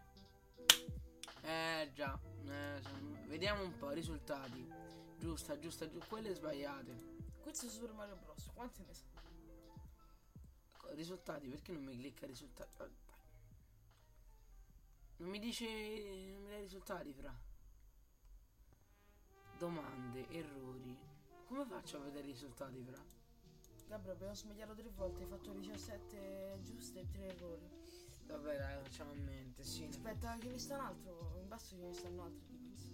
eh 1.44 1.92
già 1.94 2.20
eh, 2.48 2.82
vediamo 3.28 3.62
un 3.62 3.78
po' 3.78 3.92
i 3.92 3.96
risultati 3.96 4.68
giusta 5.20 5.60
giusta 5.60 5.88
giusta 5.88 6.08
quelle 6.08 6.34
sbagliate 6.34 6.96
Questo 7.44 7.68
è 7.68 7.70
Super 7.70 7.92
Mario 7.94 8.16
Bros. 8.16 8.50
Quante 8.56 8.84
ne 8.88 8.94
sa? 8.96 9.06
Risultati 10.96 11.48
perché 11.48 11.72
non 11.74 11.84
mi 11.84 11.96
clicca 11.96 12.26
risultati. 12.26 13.04
Non 15.18 15.30
mi 15.30 15.40
dice 15.40 15.66
non 15.66 16.42
mi 16.44 16.50
dai 16.50 16.60
i 16.60 16.62
risultati 16.62 17.14
fra 17.14 17.34
domande 19.58 20.28
errori 20.30 20.98
come 21.48 21.66
faccio 21.66 21.98
a 21.98 22.00
vedere 22.02 22.28
i 22.28 22.32
risultati 22.32 22.82
fra 22.84 23.02
Gabriele, 23.88 24.14
abbiamo 24.14 24.34
sbagliato 24.34 24.74
tre 24.74 24.90
volte, 24.96 25.22
hai 25.22 25.30
fatto 25.30 25.52
17 25.52 26.58
giuste 26.64 27.02
e 27.02 27.08
3 27.12 27.24
errori. 27.28 27.70
vabbè 28.26 28.58
dai 28.58 28.82
facciamo 28.84 29.12
a 29.12 29.16
mente 29.16 29.64
sì 29.64 29.84
Aspetta, 29.86 30.38
ce 30.40 30.50
ne 30.50 30.58
sta 30.58 30.74
un 30.80 30.86
altro. 30.86 31.38
In 31.40 31.48
basso 31.48 31.76
ce 31.94 32.10
ne 32.10 32.20
altri 32.20 32.48
di 32.48 32.58
quiz. 32.58 32.92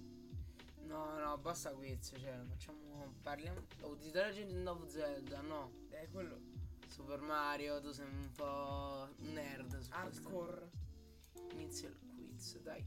no 0.88 1.18
no 1.18 1.38
basta 1.38 1.72
quiz 1.72 2.12
cioè 2.20 2.44
facciamo 2.46 3.14
parliamo 3.22 3.62
oh 3.82 3.96
di 3.96 4.12
The 4.12 4.22
Legend 4.26 4.68
of 4.68 4.86
Zelda 4.88 5.40
no 5.42 5.72
Eh, 5.92 6.10
quello. 6.12 6.40
Super 6.88 7.22
Mario 7.22 7.80
tu 7.80 7.92
sei 7.94 8.06
un 8.08 8.30
po' 8.36 9.08
nerd 9.20 9.70
su 9.80 9.90
questo 9.90 9.96
Hardcore. 9.96 10.70
inizia 11.54 11.88
il 11.88 11.96
quiz 12.42 12.58
dai 12.64 12.84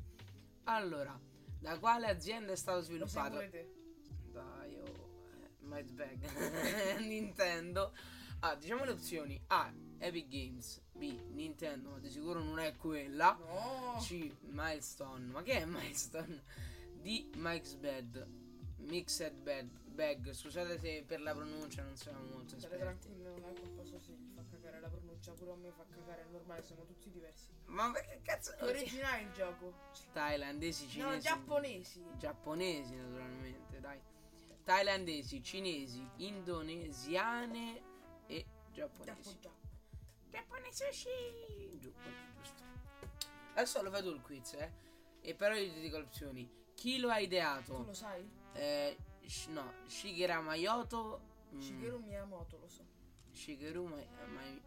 allora 0.65 1.19
da 1.61 1.79
quale 1.79 2.09
azienda 2.09 2.53
è 2.53 2.57
stato 2.57 2.83
sviluppato. 2.83 3.37
Dai, 3.37 4.77
oh, 4.77 5.09
eh, 5.41 5.51
Might 5.61 5.93
Bag 5.93 6.99
Nintendo. 7.01 7.95
Ah, 8.41 8.55
diciamo 8.55 8.85
le 8.85 8.91
opzioni: 8.91 9.41
A. 9.47 9.73
Epic 9.97 10.29
Games. 10.29 10.83
B. 10.93 11.19
Nintendo, 11.31 11.91
ma 11.91 11.99
di 12.01 12.11
sicuro 12.11 12.43
non 12.43 12.59
è 12.59 12.77
quella. 12.77 13.39
No. 13.41 13.99
C. 14.01 14.31
Milestone. 14.41 15.25
Ma 15.27 15.43
che 15.43 15.63
è 15.63 15.65
Milestone? 15.65 16.43
D. 17.01 17.31
Mike's 17.37 17.77
Bed. 17.77 18.27
Mixed 18.81 19.35
Bed. 19.37 19.71
Bag. 19.87 20.33
Scusate 20.33 20.79
se 20.79 21.03
per 21.07 21.23
la 21.23 21.33
pronuncia 21.33 21.83
non 21.83 21.97
siamo 21.97 22.25
molto 22.25 22.57
esperti. 22.57 22.79
tranquillo, 22.79 23.31
non 23.39 23.45
è 23.49 23.53
colpa 23.59 23.84
pronuncia, 25.25 25.33
pure 25.33 25.51
a 25.53 25.57
me 25.57 25.71
fa 25.73 25.85
cagare, 25.91 26.23
è 26.23 26.27
normale, 26.31 26.63
siamo 26.63 26.85
tutti 26.85 27.11
diversi. 27.11 27.49
Ma 27.67 27.91
perché 27.91 28.21
cazzo? 28.23 28.55
È 28.57 28.63
originale 28.65 29.23
il 29.23 29.33
gioco. 29.33 29.73
Thailandesi, 30.13 30.89
cinesi. 30.89 31.17
No, 31.17 31.19
giapponesi. 31.19 32.05
giapponesi 32.19 32.95
naturalmente, 32.97 33.81
dai. 33.81 34.01
Thailandesi, 34.65 35.43
cinesi, 35.43 36.07
indonesiane 36.17 37.83
e 38.27 38.45
giapponesi. 38.73 39.23
Giappo, 39.23 39.39
giappo. 39.41 39.63
Giappone 40.31 40.73
sushi! 40.73 41.79
Giu- 41.79 41.93
giusto. 42.37 42.63
Adesso 43.55 43.83
lo 43.83 43.91
tu 43.91 44.09
il 44.09 44.21
quiz, 44.21 44.53
eh. 44.55 44.73
E 45.21 45.35
però 45.35 45.55
io 45.55 45.73
ti 45.73 45.81
dico 45.81 45.97
le 45.99 46.05
opzioni. 46.05 46.51
Chi 46.75 46.99
lo 46.99 47.09
ha 47.11 47.17
Tu 47.17 47.23
ideato? 47.23 47.85
lo 47.85 47.93
sai? 47.95 48.29
Eh, 48.53 48.97
sh- 49.25 49.47
no, 49.49 49.73
Shigeru 49.87 50.43
Mayoto. 50.43 51.21
mm, 51.55 51.61
Shigeru 51.61 51.99
Miyamoto 51.99 52.59
lo 52.59 52.69
so. 52.69 52.85
Shigeru 53.31 53.87
Ma- 53.87 54.61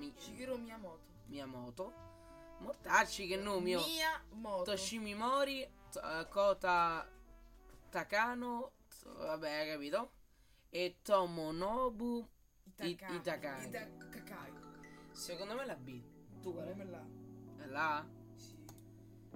Mi- 0.00 0.14
Shigeru 0.16 0.56
Miyamoto. 0.56 1.00
Miyamoto. 1.26 1.92
Mortacci 2.60 3.26
che 3.26 3.36
nome 3.36 3.70
io. 3.70 3.80
Miyamoto. 3.86 4.64
Toshimi 4.70 5.14
Mori, 5.14 5.66
T- 5.90 5.96
eh, 6.02 6.26
Kota 6.28 7.06
Takano, 7.90 8.72
t- 8.88 9.06
vabbè, 9.16 9.50
hai 9.60 9.68
capito? 9.68 10.10
E 10.70 10.96
Tomonobu. 11.02 12.26
Itaka- 12.76 13.12
Itakai. 13.14 13.66
Itakakai. 13.66 14.52
Secondo 15.12 15.54
me 15.54 15.62
è 15.62 15.66
la 15.66 15.76
B. 15.76 16.02
Tu 16.40 16.52
qual 16.54 16.66
è? 16.68 16.84
La 17.66 17.96
A? 17.98 18.06
Sì. 18.36 18.56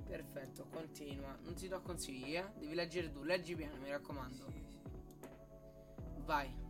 Perfetto, 0.07 0.67
continua. 0.71 1.37
Non 1.43 1.55
ti 1.55 1.69
do 1.69 1.81
consigli, 1.83 2.37
eh? 2.37 2.51
Devi 2.57 2.75
leggere 2.75 3.11
tu, 3.11 3.23
leggi 3.23 3.55
piano, 3.55 3.77
mi 3.77 3.91
raccomando. 3.91 4.47
Sì, 4.51 4.63
sì. 4.65 4.79
Vai. 6.25 6.63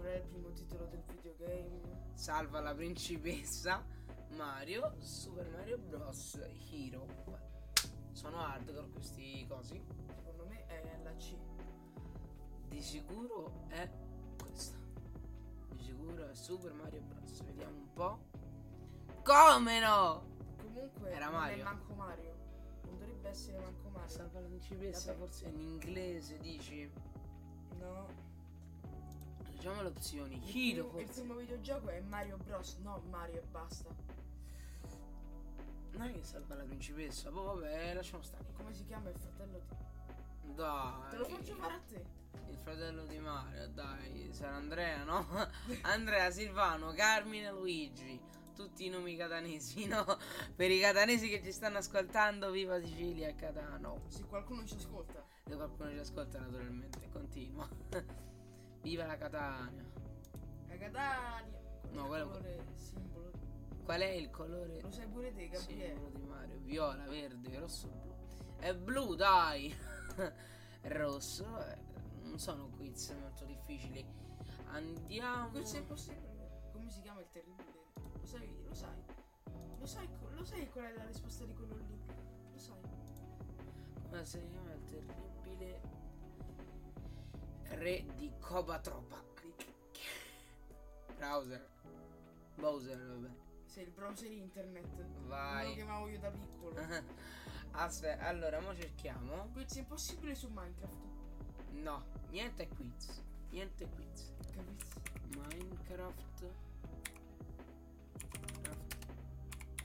Qual 0.00 0.12
è 0.12 0.16
il 0.16 0.22
primo 0.22 0.50
titolo 0.52 0.86
del 0.86 1.02
videogame? 1.12 1.80
Salva 2.14 2.60
la 2.60 2.74
principessa. 2.74 3.84
Mario, 4.30 4.94
Super 4.98 5.46
Mario 5.50 5.76
Bros. 5.76 6.38
Hero. 6.70 7.06
Sono 8.12 8.38
hardcore 8.38 8.88
questi 8.92 9.46
cosi. 9.46 9.78
Secondo 10.14 10.46
me 10.46 10.64
è 10.66 10.98
la 11.02 11.12
C. 11.16 11.36
Di 12.68 12.80
sicuro 12.80 13.66
è 13.68 13.90
questa. 14.42 14.78
Di 15.74 15.82
sicuro 15.82 16.28
è 16.30 16.34
Super 16.34 16.72
Mario 16.72 17.02
Bros. 17.02 17.42
Vediamo 17.42 17.76
un 17.76 17.92
po'. 17.92 18.18
Come 19.22 19.80
no? 19.80 20.24
Comunque 20.62 21.10
Era 21.10 21.26
non 21.26 21.34
Mario. 21.40 21.60
è 21.60 21.62
manco 21.62 21.92
Mario. 21.92 22.34
Non 22.84 22.98
dovrebbe 22.98 23.28
essere 23.28 23.58
manco 23.58 23.90
Mario. 23.90 24.08
Salva 24.08 24.40
la 24.40 24.46
principessa, 24.46 25.12
Vabbè. 25.12 25.24
forse 25.26 25.46
in 25.48 25.58
inglese 25.60 26.38
dici. 26.38 26.90
No. 27.78 28.19
Leggiamo 29.60 29.82
le 29.82 29.88
opzioni. 29.88 30.40
Il 30.42 30.72
Hero 30.72 30.86
primo, 30.86 31.00
il 31.00 31.10
primo 31.10 31.34
videogioco 31.34 31.90
è 31.90 32.00
Mario 32.00 32.38
Bros. 32.38 32.78
No, 32.78 33.02
Mario 33.10 33.40
e 33.40 33.42
basta. 33.50 33.94
Non 35.90 36.08
è 36.08 36.12
che 36.12 36.22
salva 36.22 36.54
la 36.54 36.62
principessa. 36.62 37.30
Boh, 37.30 37.42
vabbè, 37.42 37.92
lasciamo 37.92 38.22
stare. 38.22 38.46
Come 38.56 38.72
si 38.72 38.86
chiama 38.86 39.10
il 39.10 39.16
fratello 39.18 39.60
di... 39.68 40.54
Dai. 40.54 41.10
Te 41.10 41.16
lo 41.18 41.24
faccio 41.26 41.54
fare 41.56 41.74
a 41.74 41.80
te. 41.86 42.04
Il 42.48 42.56
fratello 42.56 43.04
di 43.04 43.18
Mario, 43.18 43.68
dai, 43.68 44.30
sarà 44.32 44.54
Andrea, 44.54 45.04
no? 45.04 45.26
Andrea, 45.82 46.30
Silvano, 46.30 46.94
Carmine, 46.94 47.50
Luigi. 47.50 48.18
Tutti 48.56 48.86
i 48.86 48.88
nomi 48.88 49.14
catanesi, 49.14 49.84
no? 49.88 50.06
Per 50.56 50.70
i 50.70 50.80
catanesi 50.80 51.28
che 51.28 51.42
ci 51.42 51.52
stanno 51.52 51.76
ascoltando, 51.76 52.50
viva 52.50 52.80
Sicilia 52.80 53.28
e 53.28 53.34
Catano. 53.34 54.04
Se 54.08 54.24
qualcuno 54.24 54.64
ci 54.64 54.76
ascolta. 54.76 55.22
Se 55.44 55.54
qualcuno 55.54 55.90
ci 55.90 55.98
ascolta, 55.98 56.38
naturalmente, 56.38 57.10
continua. 57.12 57.68
viva 58.82 59.06
la 59.06 59.16
Catania. 59.16 59.84
La 60.68 60.76
Catania. 60.76 61.58
Qual 61.80 61.90
è 61.90 61.94
No, 61.94 62.02
il 62.02 62.08
quello- 62.08 62.28
colore 62.28 62.66
simbolo. 62.74 63.30
Qual 63.84 64.00
è 64.00 64.08
il 64.10 64.30
colore 64.30 64.80
Lo 64.80 64.90
sai 64.90 65.06
pure 65.08 65.32
te, 65.32 65.48
Gabriele. 65.48 65.94
simbolo 65.94 66.10
di 66.18 66.22
Mario? 66.24 66.58
Viola, 66.60 67.06
verde, 67.06 67.58
rosso, 67.58 67.88
blu. 67.88 68.14
È 68.58 68.74
blu, 68.74 69.14
dai! 69.14 69.74
rosso, 70.82 71.58
eh, 71.66 71.78
non 72.22 72.38
sono 72.38 72.68
quiz 72.68 73.10
molto 73.20 73.44
difficili. 73.44 74.04
Andiamo. 74.68 75.48
Questo 75.50 75.76
è 75.76 75.80
impossibile. 75.80 76.68
Come 76.72 76.88
si 76.90 77.00
chiama 77.00 77.20
il 77.20 77.28
terribile? 77.30 77.78
Lo 78.20 78.24
sai, 78.26 78.62
lo 78.62 78.74
sai. 78.74 79.02
Lo 79.78 79.86
sai, 79.86 80.08
lo 80.30 80.44
sai 80.44 80.68
qual 80.70 80.84
è 80.84 80.92
la 80.94 81.04
risposta 81.06 81.44
di 81.44 81.54
quello 81.54 81.74
lì? 81.76 81.98
Lo 82.52 82.58
sai. 82.58 82.80
Come 84.08 84.24
si 84.24 84.46
chiama 84.48 84.72
il 84.72 84.84
terribile 84.84 85.80
re 87.70 88.04
di 88.14 88.30
Cobatropa? 88.38 89.22
Browser. 91.16 91.68
Bowser, 92.56 92.98
vabbè. 92.98 93.28
Sei 93.66 93.84
il 93.84 93.90
browser 93.90 94.30
internet. 94.30 94.88
Come 94.96 95.20
lo 95.22 95.28
Vai. 95.28 95.74
chiamavo 95.74 96.08
io 96.08 96.18
da 96.18 96.30
piccolo. 96.30 96.74
Aspetta, 97.72 98.26
allora, 98.26 98.60
mo 98.60 98.74
cerchiamo. 98.74 99.52
È 99.54 99.78
impossibile 99.78 100.34
su 100.34 100.48
Minecraft. 100.48 101.08
No, 101.72 102.04
niente 102.30 102.68
quiz. 102.68 103.22
Niente 103.50 103.88
quiz. 103.88 104.32
Capisci? 104.52 104.98
Minecraft. 105.36 106.52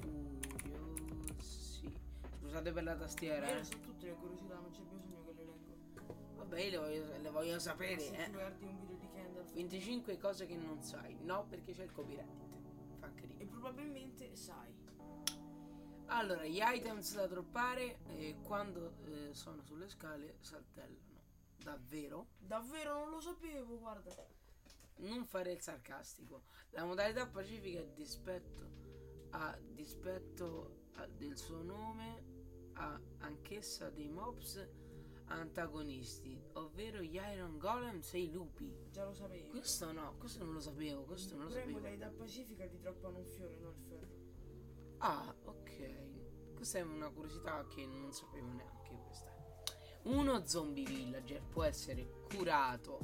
Curiosi. 0.02 1.94
Scusate 2.40 2.72
per 2.72 2.84
la 2.84 2.96
tastiera, 2.96 3.58
eh. 3.58 3.64
so 3.64 3.78
tutte 3.80 4.08
le 4.08 4.16
curiosità, 4.16 4.56
non 4.56 4.72
c'è 4.72 4.82
bisogno. 4.82 5.25
Vabbè, 6.36 6.60
io 6.62 6.70
le 6.70 6.78
voglio, 6.78 7.18
le 7.22 7.30
voglio 7.30 7.60
sapere, 7.60 8.00
Se 8.00 8.24
eh. 8.26 8.30
guardi 8.32 8.66
un 8.66 8.78
video 8.80 8.96
di 8.98 9.08
Kendall 9.10 9.46
25 9.54 10.18
cose 10.18 10.46
che 10.46 10.56
non 10.56 10.82
sai. 10.82 11.18
No, 11.22 11.46
perché 11.48 11.74
c'è 11.74 11.84
il 11.84 11.92
copyright. 11.92 12.44
Fa 13.00 13.08
e 13.08 13.14
cringe. 13.14 13.46
probabilmente 13.46 14.36
sai. 14.36 14.74
Allora, 16.08 16.46
gli 16.46 16.60
items 16.62 17.16
da 17.16 17.26
droppare 17.26 18.00
eh, 18.10 18.36
quando 18.44 18.98
eh, 19.06 19.34
sono 19.34 19.64
sulle 19.64 19.90
scale 19.90 20.38
saltellano. 20.40 21.14
Davvero? 21.58 22.28
Davvero 22.38 23.00
non 23.00 23.10
lo 23.10 23.20
sapevo, 23.20 23.80
guarda. 23.80 24.14
Non 24.98 25.26
fare 25.26 25.52
il 25.52 25.62
sarcastico. 25.62 26.44
La 26.72 26.86
modalità 26.86 27.26
pacifica 27.28 27.80
è 27.80 27.88
dispetto 27.88 28.84
a 29.32 29.58
dispetto 29.60 30.84
a- 30.94 31.08
del 31.08 31.36
suo 31.38 31.62
nome 31.64 32.34
ha 32.74 32.98
anch'essa 33.20 33.90
dei 33.90 34.08
mobs 34.10 34.66
antagonisti, 35.28 36.40
ovvero 36.54 37.02
gli 37.02 37.16
Iron 37.16 37.58
Golems 37.58 38.14
e 38.14 38.20
i 38.20 38.32
lupi. 38.32 38.74
Già 38.92 39.04
lo 39.06 39.14
sapevo. 39.14 39.50
Questo 39.50 39.92
no, 39.92 40.16
questo 40.18 40.44
non 40.44 40.54
lo 40.54 40.60
sapevo, 40.60 41.04
questo 41.04 41.36
non 41.36 41.46
lo 41.46 41.52
in 41.52 41.58
sapevo. 41.58 41.78
modalità 41.78 42.10
pacifica 42.10 42.68
ti 42.68 42.78
droppano 42.80 43.18
un 43.18 43.26
fiore, 43.26 43.58
non 43.58 43.74
il 43.76 43.84
ferro. 43.88 44.14
Ah, 44.98 45.36
ok. 45.46 46.54
Questa 46.56 46.80
è 46.80 46.82
una 46.82 47.10
curiosità 47.10 47.66
che 47.68 47.86
non 47.86 48.12
sapevo 48.12 48.48
neanche 48.48 48.98
questa. 49.06 49.34
Uno 50.04 50.46
zombie 50.46 50.86
villager 50.86 51.42
può 51.44 51.64
essere 51.64 52.08
curato 52.30 53.00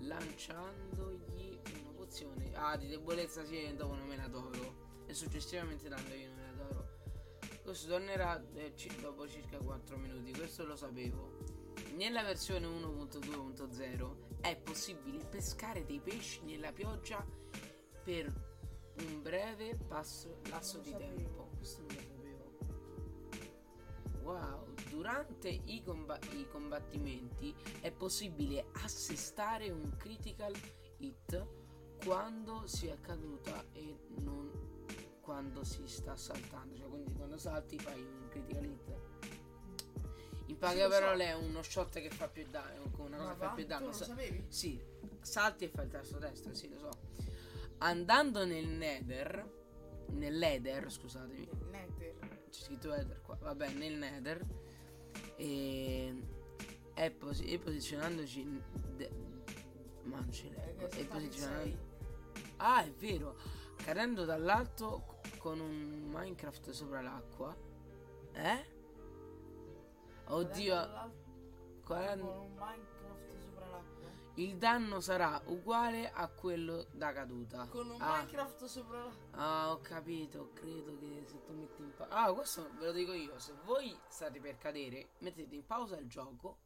lanciandogli 0.00 1.60
una 1.80 1.92
pozione. 1.94 2.54
Ah, 2.54 2.76
di 2.76 2.88
debolezza 2.88 3.44
sì, 3.44 3.74
dopo 3.74 3.94
non 3.94 4.06
me 4.06 4.16
la 4.16 4.28
tolgo. 4.28 4.90
E 5.06 5.14
successivamente 5.14 5.88
dandogli 5.88 6.24
non 6.26 6.36
me 6.36 6.46
la 6.46 6.64
tolgo. 6.64 6.86
Questo 7.62 7.88
tornerà 7.88 8.42
eh, 8.54 8.74
dopo 9.00 9.28
circa 9.28 9.58
4 9.58 9.96
minuti, 9.96 10.32
questo 10.32 10.64
lo 10.64 10.76
sapevo. 10.76 11.31
Nella 11.92 12.22
versione 12.22 12.66
1.2.0 12.66 14.40
è 14.40 14.56
possibile 14.56 15.24
pescare 15.26 15.84
dei 15.84 16.00
pesci 16.00 16.40
nella 16.42 16.72
pioggia 16.72 17.24
per 18.02 18.26
un 18.98 19.20
breve 19.20 19.76
passo, 19.76 20.40
lasso 20.48 20.78
di 20.78 20.94
tempo. 20.96 21.50
Questo 21.56 21.82
non 21.82 21.94
lo 21.94 22.00
sapevo. 22.00 22.20
Wow, 24.22 24.74
durante 24.88 25.48
i, 25.48 25.82
comba- 25.82 26.18
i 26.32 26.48
combattimenti 26.48 27.54
è 27.80 27.92
possibile 27.92 28.68
assestare 28.72 29.70
un 29.70 29.94
critical 29.96 30.54
hit 30.96 31.46
quando 32.02 32.66
si 32.66 32.86
è 32.86 32.98
caduta 33.00 33.66
e 33.72 33.98
non 34.20 34.50
quando 35.20 35.62
si 35.62 35.86
sta 35.86 36.16
saltando. 36.16 36.74
Cioè, 36.74 36.88
quindi 36.88 37.12
quando 37.12 37.36
salti 37.36 37.78
fai 37.78 38.00
un 38.00 38.28
critical 38.28 38.64
hit. 38.64 39.11
In 40.52 40.58
poche 40.58 40.86
lo 40.86 40.90
so. 40.92 41.22
è 41.22 41.34
uno 41.34 41.62
shot 41.62 42.00
che 42.00 42.10
fa 42.10 42.28
più 42.28 42.46
danno, 42.50 42.90
una 42.98 43.16
cosa 43.16 43.30
che 43.32 43.36
fa 43.38 43.48
più 43.50 43.62
Tu 43.64 43.68
danno. 43.68 43.80
non 43.84 43.90
lo 43.90 43.96
Sa- 43.96 44.04
sapevi? 44.04 44.44
sì, 44.48 44.80
salti 45.20 45.64
e 45.64 45.68
fai 45.68 45.84
il 45.86 45.90
tasto 45.90 46.18
destro, 46.18 46.54
sì, 46.54 46.68
lo 46.68 46.78
so. 46.78 46.90
Andando 47.78 48.44
nel 48.44 48.66
nether, 48.68 49.50
nell'ether, 50.10 50.90
scusatemi, 50.90 51.48
Nether. 51.70 52.18
c'è 52.50 52.60
scritto 52.64 52.92
ether 52.92 53.20
qua, 53.22 53.36
vabbè, 53.40 53.70
nel 53.72 53.94
nether, 53.94 54.44
e, 55.36 56.22
è 56.94 57.10
posi- 57.10 57.46
e 57.46 57.58
posizionandoci, 57.58 58.60
de- 58.96 59.10
ma 60.04 60.18
non 60.20 60.30
ce 60.30 60.48
l'è, 60.50 60.68
Eh, 60.68 60.74
che 60.76 60.84
e 60.84 60.90
sei 60.90 61.04
posizionando, 61.06 61.62
sei. 61.64 61.78
ah 62.58 62.84
è 62.84 62.90
vero, 62.92 63.36
cadendo 63.76 64.24
dall'alto 64.24 65.18
con 65.38 65.58
un 65.60 66.08
Minecraft 66.12 66.70
sopra 66.70 67.00
l'acqua, 67.00 67.56
eh? 68.34 68.71
Oddio, 70.32 70.74
Guardando 70.74 71.10
qual 71.84 72.02
è- 72.02 72.06
dall'alto 72.06 72.26
Con 72.26 72.40
un 72.40 72.52
Minecraft 72.54 73.36
sopra 73.38 73.66
l'acqua. 73.68 74.10
il 74.36 74.56
danno 74.56 75.00
sarà 75.00 75.42
uguale 75.46 76.10
a 76.10 76.28
quello 76.28 76.86
da 76.92 77.12
caduta. 77.12 77.66
Con 77.68 77.90
un 77.90 78.00
ah. 78.00 78.16
Minecraft 78.20 78.64
sopra 78.64 79.04
l'acqua. 79.04 79.38
Ah, 79.38 79.70
ho 79.72 79.80
capito, 79.80 80.50
credo 80.54 80.96
che 80.98 81.24
se 81.26 81.42
tu 81.42 81.52
metti 81.52 81.82
in 81.82 81.92
pausa... 81.94 82.14
Ah, 82.14 82.32
questo 82.32 82.70
ve 82.78 82.86
lo 82.86 82.92
dico 82.92 83.12
io, 83.12 83.38
se 83.38 83.52
voi 83.64 83.94
state 84.08 84.40
per 84.40 84.56
cadere, 84.56 85.10
mettete 85.18 85.54
in 85.54 85.66
pausa 85.66 85.98
il 85.98 86.08
gioco, 86.08 86.58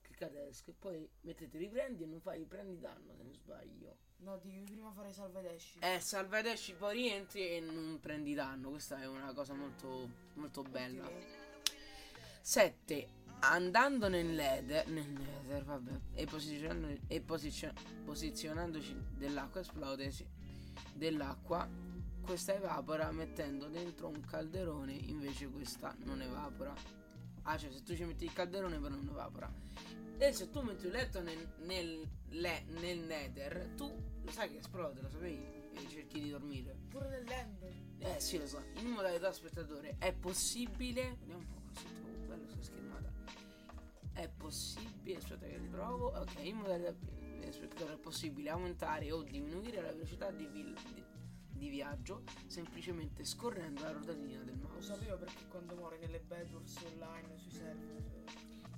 cliccate 0.00 0.48
esco 0.48 0.70
e 0.70 0.74
poi 0.76 1.08
mettete 1.20 1.58
riprendi 1.58 2.02
e 2.02 2.06
non 2.06 2.20
fai 2.20 2.44
prendi 2.44 2.80
danno 2.80 3.14
se 3.14 3.22
non 3.22 3.34
sbaglio. 3.34 3.98
No, 4.16 4.36
devi 4.36 4.64
prima 4.64 4.90
fare 4.92 5.12
salva 5.12 5.38
ed 5.38 5.46
esci. 5.46 5.78
Eh, 5.78 6.00
salva 6.00 6.40
ed 6.40 6.46
esci, 6.46 6.74
poi 6.74 6.94
rientri 6.94 7.48
e 7.50 7.60
non 7.60 7.98
prendi 8.00 8.34
danno, 8.34 8.70
questa 8.70 9.00
è 9.00 9.06
una 9.06 9.32
cosa 9.32 9.54
molto, 9.54 10.10
molto 10.34 10.62
bella. 10.62 11.04
Utile. 11.04 11.39
7. 12.50 13.08
Andando 13.42 14.08
nel 14.08 14.26
nether, 14.26 14.88
nel 14.88 15.06
nether 15.06 15.62
vabbè, 15.62 15.92
e, 16.14 16.26
posizionando, 16.26 16.88
e 17.06 17.20
posizio- 17.20 17.72
posizionandoci 18.04 18.92
dell'acqua, 19.16 19.60
esplode 19.60 20.10
sì, 20.10 20.26
dell'acqua, 20.92 21.68
questa 22.20 22.52
evapora 22.52 23.12
mettendo 23.12 23.68
dentro 23.68 24.08
un 24.08 24.24
calderone, 24.24 24.92
invece 24.92 25.46
questa 25.46 25.94
non 26.02 26.22
evapora. 26.22 26.74
Ah, 27.42 27.56
cioè 27.56 27.70
se 27.70 27.84
tu 27.84 27.94
ci 27.94 28.02
metti 28.02 28.24
il 28.24 28.32
calderone 28.32 28.80
però 28.80 28.96
non 28.96 29.06
evapora. 29.08 29.48
E 30.18 30.32
se 30.32 30.50
tu 30.50 30.60
metti 30.62 30.86
un 30.86 30.92
letto 30.92 31.22
nel, 31.22 31.52
nel, 31.58 32.04
le- 32.30 32.64
nel 32.80 32.98
nether, 32.98 33.74
tu 33.76 33.88
lo 34.24 34.30
sai 34.32 34.50
che 34.50 34.58
esplode, 34.58 35.00
lo 35.00 35.08
sapevi? 35.08 35.40
E 35.72 35.88
cerchi 35.88 36.20
di 36.20 36.30
dormire. 36.30 36.76
Pure 36.88 37.10
nell'ender. 37.10 37.72
Eh 38.00 38.18
sì 38.18 38.38
lo 38.38 38.48
so, 38.48 38.60
in 38.78 38.88
modalità 38.88 39.30
spettatore 39.30 39.94
è 40.00 40.12
possibile. 40.12 41.16
Vediamo 41.20 41.38
un 41.38 41.46
po' 41.46 41.60
questo 41.72 42.00
sta 42.62 42.72
schermata. 42.72 43.12
È 44.12 44.28
possibile, 44.28 45.16
aspetta 45.18 45.46
che 45.46 45.56
riprovo. 45.58 46.06
Ok, 46.18 46.38
in 46.44 46.56
modalità 46.56 46.94
eh, 47.40 47.52
spettatore 47.52 47.94
è 47.94 47.98
possibile 47.98 48.50
aumentare 48.50 49.10
o 49.12 49.22
diminuire 49.22 49.80
la 49.80 49.92
velocità 49.92 50.30
di, 50.30 50.46
vil- 50.46 50.76
di- 50.94 51.04
di 51.50 51.68
viaggio 51.68 52.22
semplicemente 52.46 53.24
scorrendo 53.24 53.82
la 53.82 53.92
rotatina 53.92 54.42
del 54.42 54.58
Lo 54.60 54.68
mouse. 54.68 54.94
sapevo 54.94 55.16
perché 55.18 55.46
quando 55.48 55.74
muore 55.74 55.98
nelle 55.98 56.20
Bedwars 56.20 56.76
online 56.84 57.36
sui 57.38 57.50
server. 57.50 58.02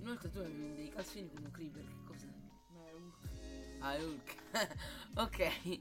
Inoltre 0.00 0.30
tu 0.30 0.38
hai 0.38 0.74
dei 0.74 0.88
calzini 0.90 1.28
come 1.28 1.46
un 1.46 1.50
creeper, 1.52 1.84
che 1.84 2.04
cos'è? 2.04 2.26
È 2.26 2.92
un. 2.92 3.12
Ah, 3.80 3.94
è 3.96 4.02
Hulk. 4.04 4.34
ok. 5.16 5.80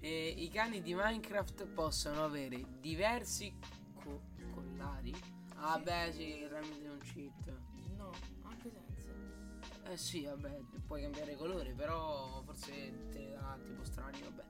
Eh, 0.00 0.34
I 0.38 0.48
cani 0.50 0.82
di 0.82 0.94
Minecraft 0.94 1.66
possono 1.66 2.22
avere 2.24 2.64
diversi 2.80 3.52
co- 3.94 4.22
collari. 4.52 5.12
Ah, 5.58 5.76
Sì. 5.78 5.82
beh, 5.84 6.12
sì, 6.12 6.44
tramite 6.48 6.88
un 6.88 6.98
cheat. 6.98 7.52
No, 7.96 8.12
anche 8.42 8.70
senza. 8.70 9.90
Eh 9.92 9.96
sì, 9.96 10.24
vabbè, 10.24 10.60
puoi 10.86 11.02
cambiare 11.02 11.36
colore, 11.36 11.72
però 11.72 12.42
forse 12.44 13.08
te 13.10 13.18
ne 13.18 13.30
dà 13.32 13.58
tipo 13.64 13.84
strani, 13.84 14.20
vabbè. 14.22 14.42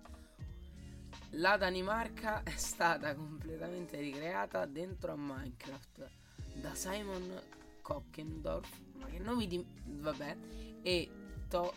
La 1.31 1.57
Danimarca 1.57 2.43
è 2.43 2.51
stata 2.57 3.15
completamente 3.15 3.99
ricreata 3.99 4.65
dentro 4.65 5.13
a 5.13 5.17
Minecraft 5.17 6.09
da 6.55 6.75
Simon 6.75 7.41
Kockendorf, 7.83 8.81
ma 8.95 9.07
che 9.07 9.19
nomi 9.19 9.47
di... 9.47 9.65
vabbè, 9.85 10.37
e 10.83 11.11
To... 11.49 11.73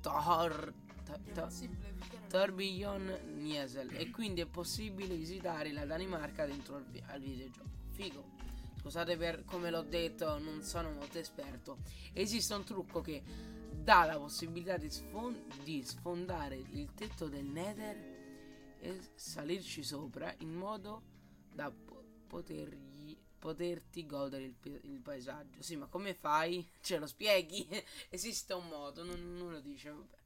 Thor... 0.00 0.72
To, 1.04 1.12
È 1.12 1.32
to, 1.32 1.48
Torbjorn 2.28 3.36
Niesel 3.36 3.94
e 3.94 4.10
quindi 4.10 4.40
è 4.40 4.46
possibile 4.46 5.14
visitare 5.14 5.70
la 5.72 5.84
Danimarca 5.84 6.44
dentro 6.46 6.76
al, 6.76 6.84
vi- 6.86 7.02
al 7.06 7.20
videogioco. 7.20 7.68
Figo. 7.90 8.32
Scusate 8.84 9.16
per 9.16 9.46
come 9.46 9.70
l'ho 9.70 9.80
detto, 9.80 10.36
non 10.36 10.62
sono 10.62 10.90
molto 10.90 11.18
esperto. 11.18 11.78
Esiste 12.12 12.52
un 12.52 12.64
trucco 12.64 13.00
che 13.00 13.22
dà 13.70 14.04
la 14.04 14.18
possibilità 14.18 14.76
di, 14.76 14.90
sfon- 14.90 15.42
di 15.62 15.82
sfondare 15.82 16.56
il 16.56 16.92
tetto 16.92 17.28
del 17.28 17.46
Nether 17.46 18.76
e 18.80 19.00
salirci 19.14 19.82
sopra 19.82 20.34
in 20.40 20.52
modo 20.52 21.00
da 21.50 21.70
po- 21.70 22.04
potergli 22.26 23.18
poterti 23.38 24.04
godere 24.04 24.44
il, 24.44 24.52
pe- 24.52 24.82
il 24.82 25.00
paesaggio. 25.00 25.62
Sì, 25.62 25.76
ma 25.76 25.86
come 25.86 26.12
fai? 26.12 26.68
Ce 26.82 26.98
lo 26.98 27.06
spieghi? 27.06 27.66
Esiste 28.10 28.52
un 28.52 28.68
modo, 28.68 29.02
non, 29.02 29.34
non 29.34 29.50
lo 29.50 29.60
dice, 29.60 29.88
vabbè. 29.92 30.16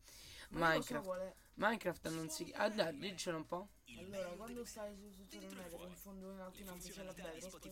Minecraft. 0.48 1.34
Minecraft 1.54 2.08
non 2.08 2.28
si. 2.28 2.50
Ah, 2.56 2.70
dai, 2.70 2.98
diccelo 2.98 3.36
un 3.36 3.46
po'. 3.46 3.68
Allora, 3.98 4.30
quando 4.30 4.64
stai 4.64 4.96
su 4.96 5.10
sotto 5.10 5.36
il 5.36 5.54
nether, 5.54 5.80
in 5.80 5.94
fondo 5.94 6.32
in 6.32 6.40
alto 6.40 6.60
in 6.60 6.68
alto 6.68 6.88
c'è 6.88 7.04
la 7.04 7.12
bedrock, 7.12 7.70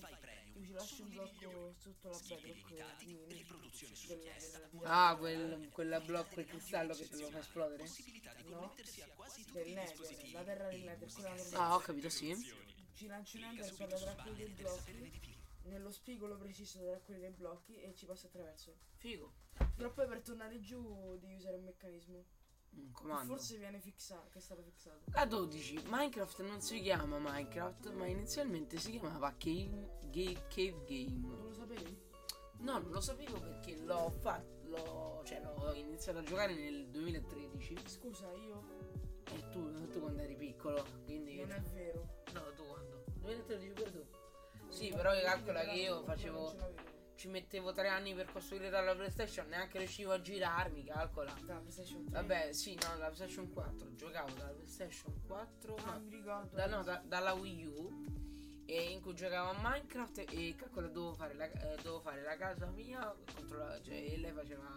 tu 0.56 0.64
ci 0.64 0.72
lasci 0.72 1.02
un 1.02 1.08
blocco 1.10 1.74
sotto 1.78 2.08
la 2.08 2.18
bedrock 2.40 3.04
di, 3.04 3.18
del, 3.26 3.44
del, 4.06 4.68
Ah, 4.84 5.14
quel, 5.18 5.68
quella 5.70 6.00
blocco, 6.00 6.32
quel 6.34 6.46
cristallo 6.46 6.94
che 6.94 7.08
te 7.08 7.16
lo 7.20 7.28
fa 7.28 7.38
esplodere. 7.40 7.84
no? 8.48 8.74
Del 9.52 9.72
nether, 9.72 10.32
la 10.32 10.42
terra 10.44 10.68
del 10.68 10.80
nether, 10.82 11.12
quella 11.12 11.34
normale. 11.34 11.56
Ah, 11.56 11.74
ho 11.74 11.78
capito, 11.80 12.08
sì. 12.08 12.34
Ci 12.94 13.06
lanci 13.06 13.36
un 13.36 13.42
nether 13.54 13.74
per 13.74 13.88
la 13.90 14.04
raccogliere 14.14 14.44
dei 14.44 14.54
blocchi, 14.54 15.36
nello 15.64 15.90
spigolo 15.90 16.36
preciso 16.38 16.82
da 16.82 16.92
raccogliere 16.92 17.26
dei 17.26 17.36
blocchi 17.36 17.76
e 17.76 17.94
ci 17.94 18.06
passa 18.06 18.26
attraverso. 18.28 18.74
Figo. 18.94 19.32
Però 19.74 19.92
poi 19.92 20.06
per 20.06 20.22
tornare 20.22 20.60
giù 20.60 21.18
devi 21.18 21.34
usare 21.34 21.56
un 21.56 21.64
meccanismo. 21.64 22.24
Un 22.76 22.92
comando. 22.92 23.34
forse 23.34 23.56
viene 23.58 23.80
fissato, 23.80 24.28
che 24.30 24.38
è 24.38 24.40
stato 24.40 24.62
fissato. 24.62 25.00
La 25.12 25.24
12. 25.24 25.84
Minecraft 25.86 26.42
non 26.42 26.60
si 26.60 26.80
chiama 26.80 27.18
Minecraft, 27.18 27.92
ma 27.92 28.06
inizialmente 28.06 28.78
si 28.78 28.90
chiamava 28.92 29.34
Cave, 29.36 29.98
Ga- 30.10 30.46
Cave 30.48 30.84
Game. 30.86 31.26
Non 31.26 31.42
lo 31.44 31.52
sapevi? 31.52 32.04
No, 32.58 32.78
non 32.78 32.90
lo 32.90 33.00
sapevo 33.00 33.38
perché 33.40 33.76
l'ho 33.78 34.10
fatto, 34.10 34.66
l'ho, 34.68 35.22
cioè 35.24 35.40
l'ho 35.42 35.72
iniziato 35.74 36.18
a 36.18 36.22
giocare 36.22 36.54
nel 36.54 36.88
2013. 36.88 37.76
Scusa, 37.86 38.30
io 38.32 38.64
E 39.32 39.48
tu, 39.50 39.72
tu 39.90 40.00
quando 40.00 40.22
eri 40.22 40.36
piccolo, 40.36 40.84
quindi... 41.04 41.36
non 41.36 41.50
è 41.52 41.60
vero. 41.60 42.22
No, 42.32 42.42
tu 42.54 42.64
quando? 42.64 43.04
2013 43.20 43.72
pure 43.72 43.90
tu. 43.92 44.06
Sì, 44.68 44.88
però 44.90 45.10
calcola 45.20 45.64
che 45.64 45.72
io 45.72 46.02
facevo... 46.04 46.54
Ci 47.16 47.28
mettevo 47.28 47.72
tre 47.72 47.88
anni 47.88 48.14
per 48.14 48.30
costruire 48.30 48.68
dalla 48.68 48.94
PlayStation, 48.94 49.48
neanche 49.48 49.78
riuscivo 49.78 50.12
a 50.12 50.20
girarmi, 50.20 50.84
calcola. 50.84 51.32
Da 51.46 51.54
PlayStation 51.56 52.04
3. 52.04 52.12
Vabbè, 52.20 52.52
sì, 52.52 52.74
no, 52.74 52.88
la 52.98 53.06
PlayStation 53.06 53.50
4. 53.50 53.94
Giocavo 53.94 54.32
dalla 54.34 54.50
PlayStation 54.50 55.22
4, 55.26 55.74
Ah, 55.76 55.92
no, 55.94 56.00
mi 56.00 56.10
ricordo. 56.16 56.54
da- 56.54 56.66
no, 56.66 56.82
da- 56.82 57.02
dalla 57.06 57.32
Wii 57.32 57.64
U. 57.66 58.04
E 58.66 58.90
in 58.90 59.00
cui 59.00 59.14
giocavo 59.14 59.50
a 59.50 59.58
Minecraft 59.62 60.24
e 60.28 60.54
calcola 60.56 60.88
dovevo 60.88 61.14
fare 61.14 61.34
la, 61.34 61.44
eh, 61.50 61.76
dovevo 61.76 62.00
fare 62.00 62.22
la 62.22 62.36
casa 62.36 62.66
mia 62.66 63.14
cioè 63.80 63.94
e 63.94 64.16
lei 64.18 64.32
faceva 64.32 64.74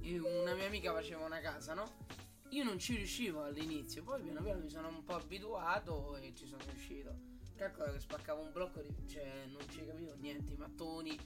una 0.00 0.54
mia 0.54 0.66
amica 0.66 0.92
faceva 0.92 1.24
una 1.24 1.38
casa 1.40 1.74
no 1.74 2.06
io 2.48 2.64
non 2.64 2.76
ci 2.80 2.96
riuscivo 2.96 3.44
all'inizio 3.44 4.02
poi 4.02 4.20
piano 4.20 4.42
piano 4.42 4.58
mi 4.60 4.68
sono 4.68 4.88
un 4.88 5.04
po' 5.04 5.14
abituato 5.14 6.16
e 6.16 6.32
ci 6.34 6.44
sono 6.46 6.62
riuscito 6.66 7.14
calcola 7.58 7.92
che 7.92 8.00
spaccavo 8.00 8.40
un 8.42 8.52
blocco 8.52 8.80
di, 8.80 8.94
cioè 9.08 9.44
non 9.46 9.68
ci 9.68 9.84
capivo 9.84 10.14
niente 10.16 10.52
i 10.52 10.56
mattoni 10.56 11.18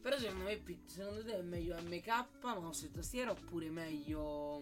però 0.00 0.16
secondo 0.18 0.44
me 0.44 0.62
secondo 0.86 1.24
te 1.24 1.38
è 1.38 1.42
meglio 1.42 1.76
MK 1.82 2.28
mouse 2.40 2.86
e 2.86 2.90
tastiera 2.92 3.32
oppure 3.32 3.68
meglio 3.70 4.60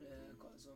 eh, 0.00 0.34
cosa 0.38 0.72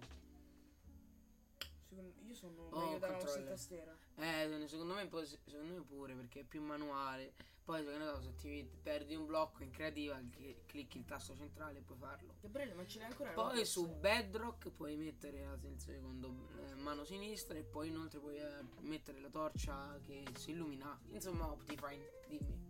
Secondo- 1.88 2.12
Io 2.26 2.34
sono 2.34 2.68
Oh, 2.70 2.84
meglio 2.84 2.98
dalla 2.98 3.16
mouse 3.16 3.40
e 3.40 3.44
tastiera. 3.44 3.96
Eh, 4.16 4.64
secondo 4.68 4.94
me, 4.94 5.08
secondo 5.24 5.72
me 5.74 5.80
pure 5.80 6.14
perché 6.14 6.40
è 6.40 6.44
più 6.44 6.62
manuale. 6.62 7.32
Poi, 7.64 7.84
se 8.20 8.34
ti 8.34 8.68
perdi 8.82 9.14
un 9.14 9.26
blocco 9.26 9.62
in 9.62 9.70
creativa, 9.70 10.20
clicchi 10.66 10.98
il 10.98 11.04
tasto 11.04 11.36
centrale 11.36 11.78
e 11.78 11.82
puoi 11.82 11.98
farlo. 11.98 12.34
Gabriele, 12.40 12.74
ma 12.74 12.84
ce 12.86 12.98
l'hai 12.98 13.08
ancora? 13.10 13.32
Poi 13.32 13.64
su 13.64 13.86
Bedrock 13.96 14.70
puoi 14.70 14.96
mettere 14.96 15.44
la- 15.44 15.58
il 15.68 15.78
secondo 15.78 16.48
eh, 16.58 16.74
mano 16.74 17.04
sinistra 17.04 17.56
e 17.58 17.62
poi 17.62 17.88
inoltre 17.88 18.18
puoi 18.18 18.36
eh, 18.38 18.64
mettere 18.80 19.20
la 19.20 19.28
torcia 19.28 20.00
che 20.04 20.24
si 20.36 20.50
illumina. 20.50 20.98
Insomma, 21.10 21.50
Optifine, 21.50 22.10
dimmi. 22.26 22.68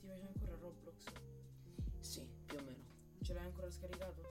Ti 0.00 0.06
piace 0.06 0.26
ancora 0.26 0.56
Roblox? 0.56 1.04
Sì, 1.98 2.28
più 2.46 2.58
o 2.58 2.62
meno. 2.62 2.84
Ce 3.22 3.32
l'hai 3.32 3.44
ancora 3.44 3.70
scaricato? 3.70 4.22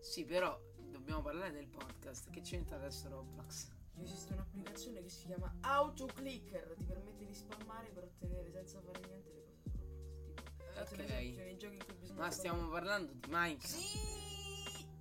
Sì, 0.00 0.24
però 0.26 0.58
dobbiamo 0.90 1.22
parlare 1.22 1.52
del 1.52 1.66
podcast. 1.68 2.28
Che 2.30 2.40
c'entra 2.42 2.76
adesso 2.76 3.08
Roblox? 3.08 3.72
Esiste 3.96 4.32
un'applicazione 4.32 5.02
che 5.02 5.08
si 5.08 5.26
chiama 5.26 5.54
AutoClicker, 5.60 6.74
ti 6.76 6.84
permette 6.84 7.24
di 7.24 7.34
spammare 7.34 7.88
per 7.90 8.04
ottenere 8.04 8.50
senza 8.50 8.80
fare 8.80 9.00
niente 9.06 9.32
le 9.32 9.44
cose. 9.44 9.62
Tipo, 9.62 10.64
faccio 10.72 10.94
Ok. 11.02 11.08
nei 11.08 11.56
giochi 11.56 11.74
in 11.76 11.84
cui 11.84 11.94
bisogna 11.94 12.20
Ma 12.20 12.30
stiamo 12.30 12.68
parlando 12.68 13.12
di 13.12 13.20
Minecraft. 13.28 13.74
Sì! 13.74 14.22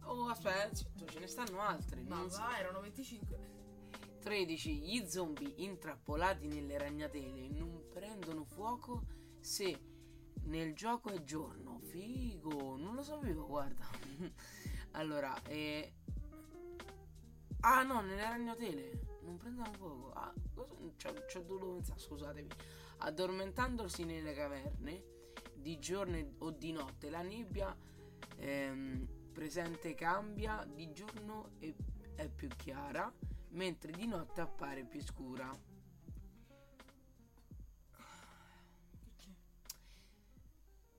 Oh, 0.05 0.27
aspetta, 0.29 0.75
zitto, 0.75 1.05
ce 1.05 1.19
ne 1.19 1.27
stanno 1.27 1.59
altri. 1.61 2.03
Ma 2.03 2.23
va, 2.25 2.59
erano 2.59 2.81
25. 2.81 3.61
13. 4.21 4.79
Gli 4.81 5.05
zombie 5.07 5.53
intrappolati 5.57 6.47
nelle 6.47 6.77
ragnatele 6.77 7.47
non 7.49 7.87
prendono 7.89 8.43
fuoco 8.45 9.03
se 9.39 9.77
nel 10.43 10.73
gioco 10.73 11.09
è 11.09 11.23
giorno. 11.23 11.79
Figo, 11.79 12.77
non 12.77 12.95
lo 12.95 13.03
sapevo, 13.03 13.45
guarda. 13.47 13.85
allora, 14.91 15.41
eh... 15.43 15.93
Ah 17.65 17.83
no, 17.83 18.01
nelle 18.01 18.23
ragnatele 18.23 19.19
non 19.21 19.37
prendono 19.37 19.71
fuoco. 19.73 20.11
Ah, 20.13 20.33
cosa... 20.53 20.73
C'ho, 20.97 21.13
c'ho 21.25 21.39
dovuto 21.41 21.73
pensare, 21.75 21.99
scusatemi. 21.99 22.49
Addormentandosi 22.97 24.03
nelle 24.03 24.33
caverne, 24.33 25.03
di 25.55 25.79
giorno 25.79 26.17
o 26.39 26.51
di 26.51 26.73
notte, 26.73 27.09
la 27.09 27.21
nebbia 27.21 27.75
ehm, 28.35 29.31
presente 29.31 29.95
cambia, 29.95 30.65
di 30.65 30.91
giorno 30.91 31.51
è, 31.59 31.73
è 32.15 32.29
più 32.29 32.49
chiara, 32.49 33.11
mentre 33.51 33.91
di 33.91 34.07
notte 34.07 34.41
appare 34.41 34.83
più 34.83 35.01
scura. 35.01 35.49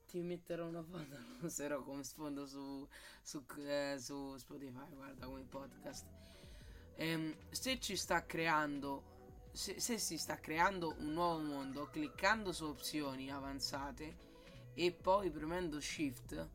Ti 0.06 0.22
metterò 0.22 0.66
una 0.66 0.82
foto, 0.82 1.18
non 1.40 1.50
sarò 1.50 1.82
come 1.82 2.04
sfondo 2.04 2.46
su, 2.46 2.88
su, 3.22 3.44
eh, 3.58 3.96
su 3.98 4.36
Spotify, 4.38 4.94
guarda 4.94 5.26
come 5.26 5.42
podcast. 5.42 6.06
Ehm, 6.96 7.34
se 7.50 7.78
ci 7.80 7.96
sta 7.96 8.24
creando, 8.24 9.02
se, 9.52 9.80
se 9.80 9.98
si 9.98 10.16
sta 10.18 10.38
creando 10.38 10.94
un 10.98 11.12
nuovo 11.12 11.40
mondo, 11.40 11.88
cliccando 11.90 12.52
su 12.52 12.64
opzioni 12.64 13.30
avanzate 13.30 14.16
e 14.74 14.92
poi 14.92 15.30
premendo 15.30 15.80
shift, 15.80 16.48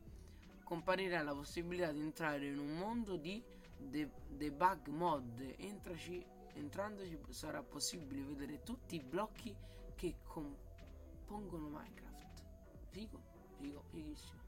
comparirà 0.64 1.22
la 1.22 1.34
possibilità 1.34 1.90
di 1.92 2.00
entrare 2.00 2.46
in 2.46 2.58
un 2.58 2.76
mondo 2.76 3.16
di 3.16 3.42
de- 3.76 4.10
debug 4.28 4.88
mod. 4.88 5.54
Entraci, 5.58 6.24
entrandoci 6.54 7.18
sarà 7.30 7.62
possibile 7.62 8.22
vedere 8.22 8.62
tutti 8.62 8.96
i 8.96 9.00
blocchi 9.00 9.54
che 9.94 10.16
compongono 10.24 11.68
Minecraft. 11.68 12.42
Figo, 12.90 13.20
figo, 13.58 13.82
fighissimo. 13.90 14.40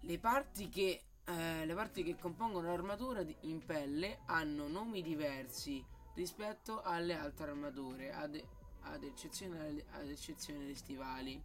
Le 0.00 0.18
parti 0.18 0.68
che, 0.68 1.02
eh, 1.26 1.66
le 1.66 1.74
parti 1.74 2.04
che 2.04 2.16
compongono 2.16 2.68
l'armatura 2.68 3.24
in 3.40 3.64
pelle 3.64 4.20
hanno 4.26 4.68
nomi 4.68 5.02
diversi 5.02 5.84
rispetto 6.14 6.82
alle 6.82 7.14
altre 7.14 7.50
armature, 7.50 8.12
ad, 8.12 8.40
ad 8.82 9.02
eccezione, 9.02 9.84
ad 9.90 10.08
eccezione 10.08 10.64
dei 10.64 10.76
stivali, 10.76 11.42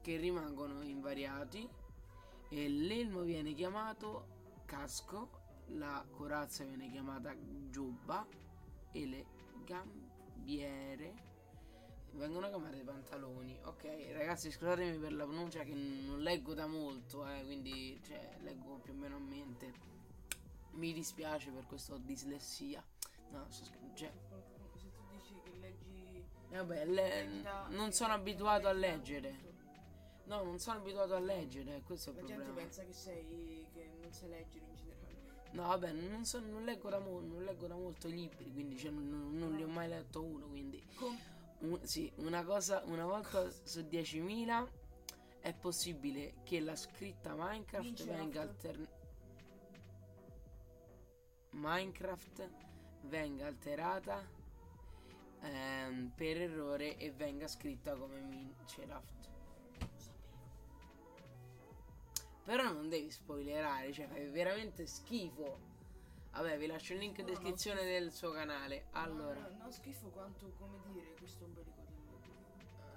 che 0.00 0.16
rimangono 0.16 0.82
invariati. 0.82 1.68
E 2.48 2.68
l'elmo 2.68 3.22
viene 3.22 3.54
chiamato 3.54 4.62
casco, 4.66 5.40
la 5.68 6.04
corazza 6.10 6.64
viene 6.64 6.90
chiamata 6.90 7.34
giubba 7.70 8.26
e 8.90 9.06
le 9.06 9.26
gambiere 9.64 11.30
vengono 12.12 12.48
chiamate 12.48 12.78
pantaloni. 12.82 13.58
Ok, 13.64 13.84
ragazzi, 14.12 14.50
scusatemi 14.50 14.98
per 14.98 15.12
la 15.14 15.24
pronuncia 15.24 15.62
che 15.62 15.74
non 15.74 16.20
leggo 16.20 16.54
da 16.54 16.66
molto, 16.66 17.26
eh, 17.28 17.42
quindi 17.44 18.00
cioè, 18.06 18.36
leggo 18.42 18.78
più 18.78 18.92
o 18.92 18.96
meno 18.96 19.16
a 19.16 19.20
mente. 19.20 19.90
Mi 20.72 20.92
dispiace 20.92 21.50
per 21.50 21.66
questa 21.66 21.96
dislessia. 21.98 22.82
No, 23.30 23.46
scher- 23.50 23.78
cioè, 23.94 24.12
Se 24.74 24.90
tu 24.90 25.02
dici 25.10 25.34
che 25.44 25.58
leggi. 25.60 26.24
eh, 26.50 26.56
vabbè, 26.56 26.84
le- 26.86 27.40
da- 27.42 27.66
non 27.70 27.92
sono 27.92 28.12
abituato 28.14 28.68
a 28.68 28.72
leggere. 28.72 29.50
No, 30.24 30.42
non 30.44 30.58
sono 30.58 30.78
abituato 30.78 31.14
a 31.14 31.18
leggere, 31.18 31.82
questo 31.84 32.10
è 32.10 32.12
il 32.12 32.20
La 32.20 32.26
gente 32.26 32.42
problema. 32.44 32.68
pensa 32.68 32.84
che 32.84 32.92
sei. 32.92 33.66
che 33.72 33.90
non 34.00 34.12
sai 34.12 34.28
leggere 34.28 34.64
in 34.66 34.74
generale. 34.76 35.50
No, 35.52 35.66
vabbè, 35.66 35.92
non, 35.92 36.24
so- 36.24 36.40
non 36.40 36.64
leggo 36.64 36.88
da 36.88 36.98
mo- 36.98 37.20
non 37.20 37.42
leggo 37.44 37.66
da 37.66 37.74
molto 37.74 38.08
i 38.08 38.12
libri, 38.12 38.50
quindi 38.52 38.78
cioè, 38.78 38.90
non, 38.90 39.08
non- 39.10 39.36
non 39.38 39.54
li 39.56 39.62
ho 39.62 39.68
mai 39.68 39.88
letto 39.88 40.22
uno, 40.22 40.46
quindi 40.46 40.82
Com- 40.94 41.18
un- 41.62 41.80
sì, 41.84 42.10
una 42.16 42.44
cosa, 42.44 42.82
una 42.86 43.04
volta 43.04 43.50
su 43.50 43.80
10.000 43.80 44.68
è 45.40 45.52
possibile 45.54 46.34
che 46.44 46.60
la 46.60 46.76
scritta 46.76 47.34
Minecraft 47.34 47.84
Vince 47.84 48.04
venga 48.04 48.42
alternata 48.42 49.00
Minecraft 51.50 52.48
venga 53.02 53.46
alterata 53.46 54.24
ehm, 55.40 56.12
per 56.14 56.40
errore 56.40 56.96
e 56.96 57.10
venga 57.10 57.46
scritta 57.48 57.94
come 57.94 58.20
Minecraft. 58.20 59.30
Però 62.44 62.72
non 62.72 62.88
devi 62.88 63.10
spoilerare, 63.10 63.92
cioè 63.92 64.06
fai 64.08 64.28
veramente 64.28 64.86
schifo. 64.86 65.70
Vabbè, 66.32 66.58
vi 66.58 66.66
lascio 66.66 66.92
il 66.94 66.98
link 67.00 67.18
in 67.18 67.26
No, 67.26 67.32
no, 67.32 67.38
descrizione 67.38 67.84
del 67.84 68.10
suo 68.12 68.32
canale. 68.32 68.86
Allora, 68.92 69.40
No, 69.48 69.64
no, 69.64 69.70
schifo 69.70 70.08
quanto, 70.08 70.50
come 70.58 70.80
dire, 70.86 71.14
questo 71.14 71.44
ombelico 71.44 71.80
del. 71.82 71.90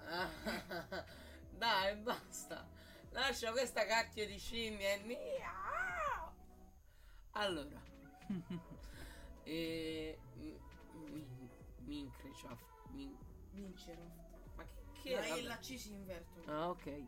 Dai, 1.50 1.96
basta. 1.96 2.68
Lascia 3.10 3.50
questa 3.52 3.84
cacchio 3.86 4.26
di 4.26 4.38
scimmia. 4.38 4.94
e. 4.94 5.40
Allora. 7.32 7.80
e 9.44 10.18
mi- 10.34 10.58
mi- 11.10 11.50
Minecraft. 11.80 12.64
Min- 12.90 13.16
Mincerraft. 13.52 14.54
ma 14.56 14.64
che, 14.64 15.00
che 15.02 15.14
vabbè. 15.14 15.36
e 15.38 15.42
la 15.42 15.58
C 15.58 15.78
si 15.78 15.92
invertono. 15.92 16.52
Ah, 16.52 16.68
ok. 16.70 17.02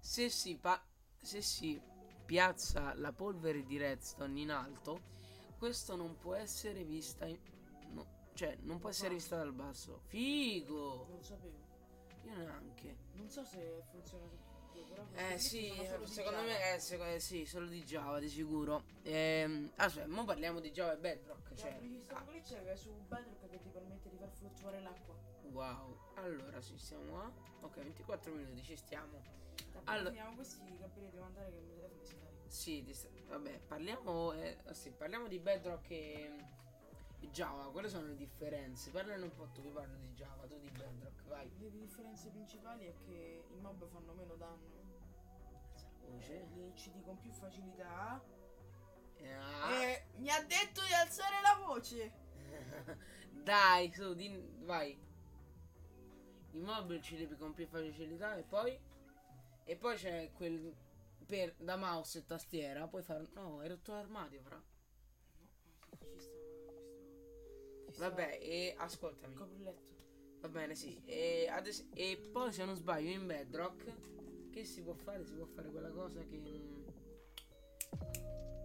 Se 0.00 0.28
si, 0.30 0.56
pa- 0.56 0.82
se 1.20 1.42
si 1.42 1.80
piazza 2.24 2.94
la 2.94 3.12
polvere 3.12 3.62
di 3.64 3.76
redstone 3.76 4.40
in 4.40 4.50
alto, 4.50 5.00
questo 5.62 5.94
non 5.94 6.18
può 6.18 6.34
essere 6.34 6.82
vista 6.82 7.24
in- 7.24 7.38
no, 7.90 8.04
cioè 8.34 8.56
non 8.62 8.80
può 8.80 8.88
essere 8.88 9.14
vista 9.14 9.36
dal 9.36 9.52
basso. 9.52 10.00
Figo! 10.06 11.06
Non 11.08 11.22
sapevo. 11.22 11.56
Io 12.24 12.34
neanche. 12.36 12.96
Non 13.12 13.30
so 13.30 13.44
se 13.44 13.84
funziona. 13.92 14.26
però 14.88 15.04
questi 15.06 15.34
Eh 15.34 15.38
sì, 15.38 15.72
secondo 16.12 16.38
Java. 16.38 16.42
me 16.42 16.74
è 16.74 16.78
secondo- 16.80 17.18
sì, 17.20 17.44
solo 17.46 17.66
di 17.68 17.84
Java 17.84 18.18
di 18.18 18.28
sicuro. 18.28 18.82
Ehm, 19.02 19.70
aspetta, 19.76 20.08
mo 20.08 20.24
parliamo 20.24 20.58
di 20.58 20.72
Java 20.72 20.94
e 20.94 20.96
Bedrock. 20.98 21.54
Cioè, 21.54 21.70
L'altro 21.70 21.86
sistema 21.88 22.24
glitch 22.24 22.52
è 22.54 22.74
su 22.74 22.90
Bedrock 23.06 23.48
che 23.48 23.58
ti 23.60 23.68
permette 23.68 24.08
di 24.10 24.16
far 24.16 24.30
fluttuare 24.32 24.80
l'acqua. 24.80 25.14
wow. 25.52 25.96
Allora, 26.16 26.60
sì, 26.60 26.76
stiamo 26.76 27.20
a. 27.20 27.30
Ok, 27.60 27.76
24 27.82 28.32
minuti, 28.32 28.62
ci 28.64 28.74
stiamo. 28.74 29.22
Allora- 29.84 30.10
finiamo 30.10 30.34
questi 30.34 30.76
capire 30.80 31.08
devo 31.10 31.24
andare 31.24 31.50
che 31.52 31.56
il 31.58 31.66
Sì, 32.52 32.86
sta- 32.92 33.08
vabbè, 33.28 33.60
parliamo, 33.66 34.32
eh, 34.34 34.58
sì, 34.72 34.90
parliamo 34.90 35.26
di 35.26 35.38
Bedrock 35.38 35.90
e 35.90 36.30
e 37.20 37.30
Java. 37.30 37.70
Quali 37.70 37.88
sono 37.88 38.06
le 38.08 38.16
differenze? 38.16 38.90
Parlane 38.90 39.22
un 39.24 39.34
po' 39.34 39.48
tu, 39.54 39.62
io 39.62 39.70
parlo 39.70 39.96
di 39.98 40.08
Java, 40.14 40.46
tu 40.46 40.58
di 40.58 40.68
Bedrock, 40.70 41.22
vai. 41.28 41.50
Le 41.58 41.70
differenze 41.70 42.28
principali 42.30 42.86
è 42.86 42.94
che 42.98 43.44
i 43.50 43.56
mob 43.60 43.86
fanno 43.88 44.12
meno 44.12 44.34
danno. 44.36 44.80
Voce. 46.08 46.46
Li 46.54 46.62
uccidi 46.62 47.00
con 47.02 47.18
più 47.20 47.30
facilità. 47.32 48.20
Ah. 49.22 49.72
E 49.84 50.04
mi 50.16 50.28
ha 50.30 50.42
detto 50.42 50.82
di 50.84 50.92
alzare 50.92 51.36
la 51.42 51.64
voce. 51.64 52.12
Dai, 53.32 53.92
su, 53.94 54.14
di- 54.14 54.56
vai. 54.64 54.98
I 56.52 56.58
mob 56.58 56.90
uccidi 56.90 57.26
con 57.36 57.54
più 57.54 57.66
facilità 57.66 58.36
e 58.36 58.42
poi? 58.42 58.78
E 59.64 59.76
poi 59.76 59.96
c'è 59.96 60.30
quel 60.34 60.74
per 61.32 61.54
da 61.56 61.76
mouse 61.76 62.18
e 62.18 62.26
tastiera, 62.26 62.86
puoi 62.88 63.02
fare 63.02 63.26
No, 63.32 63.60
hai 63.60 63.68
rotto 63.68 63.92
l'armadio, 63.92 64.42
fra. 64.42 64.62
Vabbè, 67.96 68.38
e 68.42 68.74
ascoltami. 68.76 69.34
Va 70.40 70.48
bene, 70.48 70.74
sì. 70.74 71.00
E, 71.06 71.48
ades- 71.48 71.88
e 71.94 72.18
poi 72.30 72.52
se 72.52 72.66
non 72.66 72.74
sbaglio 72.74 73.08
in 73.08 73.26
Bedrock 73.26 74.50
che 74.50 74.64
si 74.66 74.82
può 74.82 74.92
fare? 74.92 75.24
Si 75.24 75.32
può 75.32 75.46
fare 75.46 75.70
quella 75.70 75.90
cosa 75.90 76.20
che 76.20 76.60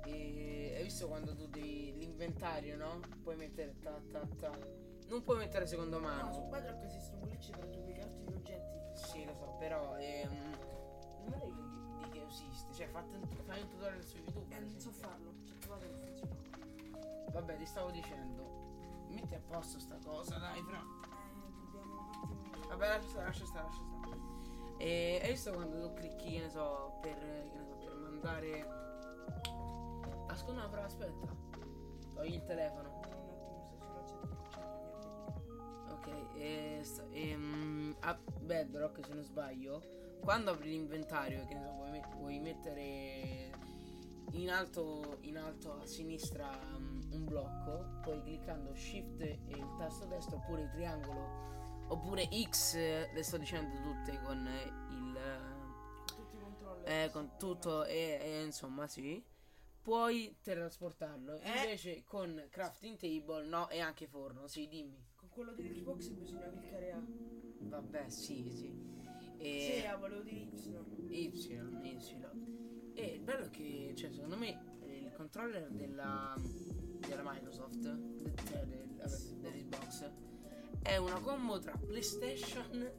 e, 0.03 0.73
hai 0.75 0.83
visto 0.83 1.07
quando 1.07 1.33
tu 1.35 1.47
devi 1.47 1.93
l'inventario, 1.97 2.75
no? 2.75 2.99
Puoi 3.23 3.37
mettere 3.37 3.79
ta 3.79 3.97
ta 4.11 4.27
ta. 4.39 4.59
Non 5.07 5.23
puoi 5.23 5.37
mettere 5.37 5.67
secondo 5.67 5.99
No, 5.99 6.33
su 6.33 6.39
mano. 6.39 6.49
Bedrock 6.49 6.83
esistono 6.83 7.21
glitch 7.21 7.51
per 7.51 7.69
duplicarti 7.69 8.23
gli 8.23 8.33
oggetti. 8.33 8.77
Sì, 8.93 9.23
lo 9.23 9.35
so, 9.35 9.55
però 9.57 9.95
ehm, 9.97 11.66
che 12.17 12.25
esiste. 12.25 12.73
Cioè, 12.73 12.87
fate 12.87 13.15
un, 13.15 13.27
fai 13.45 13.61
un 13.61 13.69
tutorial 13.69 14.03
su 14.03 14.17
YouTube. 14.17 14.53
E 14.53 14.57
ad 14.57 14.69
non 14.69 14.79
so 14.79 14.91
farlo. 14.91 15.33
Ci 15.43 15.53
ho 15.53 15.55
provato 15.59 15.85
e 15.85 15.89
non 15.89 15.99
funziona. 15.99 16.35
Vabbè, 17.31 17.57
ti 17.57 17.65
stavo 17.65 17.91
dicendo. 17.91 18.65
Metti 19.09 19.35
a 19.35 19.41
posto 19.47 19.79
sta 19.79 19.97
cosa, 20.03 20.37
dai, 20.37 20.61
fra. 20.63 20.77
Eh, 20.77 21.51
dobbiamo 21.71 21.93
un 21.93 21.99
attimo. 21.99 22.67
Vabbè, 22.67 22.87
lascia 22.87 23.07
stare, 23.09 23.25
lascia 23.25 23.45
stare, 23.45 23.65
lascia 23.65 23.83
stare. 23.83 24.17
E 24.77 25.19
hai 25.23 25.31
visto 25.31 25.51
quando 25.51 25.87
tu 25.87 25.93
clicchi, 25.95 26.31
che 26.33 26.39
ne 26.39 26.49
so, 26.49 26.97
per, 27.01 27.17
che 27.17 27.57
ne 27.57 27.65
so, 27.65 27.75
per 27.77 27.95
mandare... 27.95 28.67
Ascolta, 30.27 30.61
no, 30.61 30.69
però 30.69 30.83
aspetta. 30.83 31.35
Togli 32.13 32.33
il 32.33 32.43
telefono. 32.43 32.99
Niente. 33.89 34.35
Ok, 35.89 36.07
e, 36.35 36.79
sta- 36.83 37.07
ehm, 37.11 37.95
a 38.01 38.19
Bedrock, 38.41 39.03
se 39.05 39.13
non 39.13 39.23
sbaglio, 39.23 39.81
quando 40.27 40.51
apri 40.51 40.71
l'inventario, 40.71 41.45
che 41.45 41.53
ne 41.53 41.63
so, 41.63 41.71
vuoi, 41.71 41.89
met- 41.89 42.15
vuoi 42.17 42.39
mettere 42.39 43.49
in 44.31 44.49
alto, 44.49 45.19
in 45.21 45.37
alto 45.37 45.79
a 45.79 45.85
sinistra 45.85 46.49
um, 46.75 46.99
un 47.13 47.23
blocco, 47.23 48.01
poi 48.03 48.21
cliccando 48.23 48.75
Shift 48.75 49.21
e 49.21 49.39
il 49.47 49.75
tasto 49.77 50.05
destro 50.05 50.35
oppure 50.35 50.63
il 50.63 50.69
triangolo 50.71 51.85
oppure 51.87 52.27
X, 52.43 52.73
eh, 52.73 53.09
le 53.13 53.23
sto 53.23 53.37
dicendo 53.37 53.73
tutte 53.81 54.21
con 54.21 54.45
eh, 54.45 54.63
il... 54.89 55.17
Con 56.13 56.25
tutti 56.25 56.35
i 56.35 56.39
controller. 56.39 56.91
Eh, 56.91 57.09
con 57.09 57.37
tutto 57.37 57.85
e, 57.85 58.19
e 58.21 58.43
insomma 58.43 58.85
sì. 58.85 59.23
Puoi 59.81 60.39
teletrasportarlo. 60.41 61.39
Eh? 61.39 61.59
Invece 61.59 62.03
con 62.03 62.47
crafting 62.49 62.97
table 62.97 63.45
no 63.45 63.69
e 63.69 63.79
anche 63.79 64.07
forno. 64.07 64.47
Sì, 64.47 64.67
dimmi. 64.67 65.01
Con 65.15 65.29
quello 65.29 65.53
di 65.53 65.71
Xbox 65.71 66.09
bisogna 66.09 66.49
cliccare 66.49 66.91
A. 66.91 67.01
Vabbè, 67.59 68.09
sì, 68.09 68.49
sì. 68.49 68.96
Sì, 69.37 69.43
E 69.43 69.85
A, 69.87 69.95
volevo 69.97 70.21
dire 70.21 70.37
Y. 70.37 70.49
Y, 71.09 71.31
Y. 71.83 72.25
E 72.93 73.05
il 73.13 73.21
bello 73.21 73.45
è 73.45 73.49
che, 73.49 73.93
cioè, 73.95 74.11
secondo 74.11 74.35
me 74.37 74.75
il 74.85 75.11
controller 75.13 75.69
della, 75.69 76.33
della 77.07 77.21
Microsoft, 77.23 77.81
cioè 78.47 78.63
del- 78.65 78.87
dell'Xbox, 79.39 80.11
è 80.81 80.97
una 80.97 81.19
combo 81.19 81.59
tra 81.59 81.77
PlayStation 81.77 82.89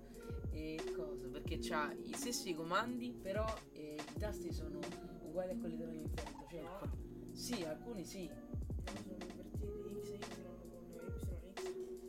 e 0.51 0.79
cosa? 0.95 1.27
Perché 1.29 1.59
c'ha 1.61 1.93
i 2.05 2.13
stessi 2.15 2.55
comandi, 2.55 3.13
però 3.13 3.45
eh, 3.73 3.97
i 4.15 4.19
tasti 4.19 4.53
sono 4.53 4.79
uguali 5.23 5.53
a 5.53 5.57
quelli 5.57 5.77
della 5.77 5.91
Nintendo. 5.91 6.47
Cioè, 6.49 6.63
No. 6.63 6.79
co- 6.79 6.89
sì, 7.33 7.65
alcuni 7.65 8.05
sì. 8.05 8.31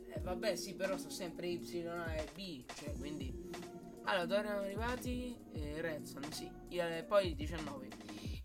Eh, 0.06 0.20
vabbè, 0.20 0.54
sì, 0.56 0.74
però 0.74 0.96
sono 0.96 1.10
sempre 1.10 1.48
Y 1.48 1.84
A 1.86 2.14
e 2.14 2.26
B, 2.34 2.64
cioè, 2.74 2.92
quindi... 2.96 3.48
Allora, 4.04 4.24
dove 4.26 4.40
eravamo 4.40 4.64
arrivati? 4.64 5.36
Eh, 5.52 5.80
Redstone, 5.80 6.32
sì. 6.32 6.50
Il- 6.68 7.04
poi 7.06 7.34
19. 7.34 7.88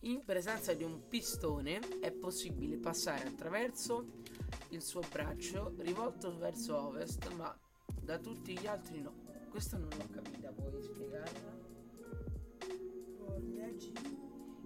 In 0.01 0.23
presenza 0.23 0.73
di 0.73 0.83
un 0.83 1.07
pistone 1.07 1.79
è 1.99 2.11
possibile 2.11 2.77
passare 2.77 3.27
attraverso 3.27 4.21
il 4.69 4.81
suo 4.83 5.01
braccio 5.09 5.73
rivolto 5.79 6.37
verso 6.37 6.77
ovest, 6.77 7.31
ma 7.33 7.57
da 8.01 8.19
tutti 8.19 8.57
gli 8.57 8.67
altri 8.67 9.01
no. 9.01 9.23
Questa 9.49 9.77
non 9.77 9.89
l'ho 9.89 10.07
capita, 10.11 10.51
puoi 10.51 10.81
spiegarla? 10.83 11.53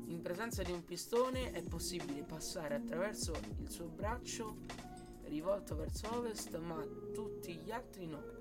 In 0.08 0.21
presenza 0.21 0.63
di 0.63 0.71
un 0.71 0.84
pistone 0.84 1.52
è 1.52 1.63
possibile 1.63 2.23
passare 2.23 2.75
attraverso 2.75 3.32
il 3.60 3.69
suo 3.69 3.88
braccio 3.88 4.58
rivolto 5.25 5.75
verso 5.75 6.13
ovest, 6.15 6.58
ma 6.58 6.84
tutti 7.13 7.58
gli 7.58 7.71
altri 7.71 8.08
no. 8.08 8.38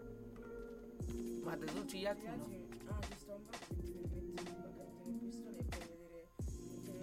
Ma 1.42 1.56
da 1.56 1.66
tutti 1.66 1.98
gli 1.98 2.00
Gli 2.00 2.06
altri 2.06 2.26
no. 2.36 2.44
Ah, 2.86 3.00
ci 3.02 3.16
sta 3.16 3.34
un 3.34 3.42
blocco 3.44 3.74
che 3.74 3.82
di 3.82 3.98
bloccare 3.98 4.90
il 5.06 5.14
pistone 5.18 5.58
e 5.58 5.64
puoi 5.64 5.86
vedere 5.86 6.26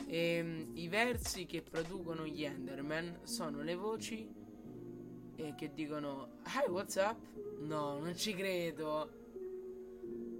Ehm, 0.08 0.70
I 0.74 0.88
versi 0.88 1.46
che 1.46 1.62
producono 1.62 2.26
gli 2.26 2.44
Enderman 2.44 3.20
sono 3.22 3.62
le 3.62 3.74
voci 3.74 4.28
eh, 5.36 5.54
che 5.56 5.72
dicono 5.72 6.40
Hi, 6.46 6.68
what's 6.70 6.96
up? 6.96 7.18
No, 7.60 7.98
non 7.98 8.14
ci 8.16 8.34
credo. 8.34 9.20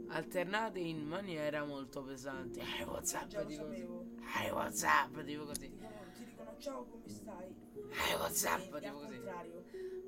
Alternate 0.08 0.78
in 0.78 1.06
maniera 1.06 1.64
molto 1.64 2.02
pesante. 2.02 2.60
Hi, 2.60 2.82
what's 2.84 3.12
up? 3.14 3.26
Già 3.28 3.40
lo 3.40 3.46
Dico 3.46 3.62
così. 3.64 3.78
sapevo. 3.80 4.04
Hi, 4.36 4.50
what's 4.50 4.82
up? 4.82 5.22
Dico 5.22 5.44
così. 5.46 5.60
Ti 5.70 5.76
dicono, 5.76 6.00
ti 6.14 6.24
dicono 6.24 6.51
ciao 6.62 6.84
come 6.86 7.08
stai? 7.08 7.48
Hi, 7.90 8.14
what's 8.14 8.42
up? 8.44 8.60
E 8.60 8.64
Dico 8.64 8.76
al 8.76 8.92
così. 8.92 9.14
contrario. 9.16 9.64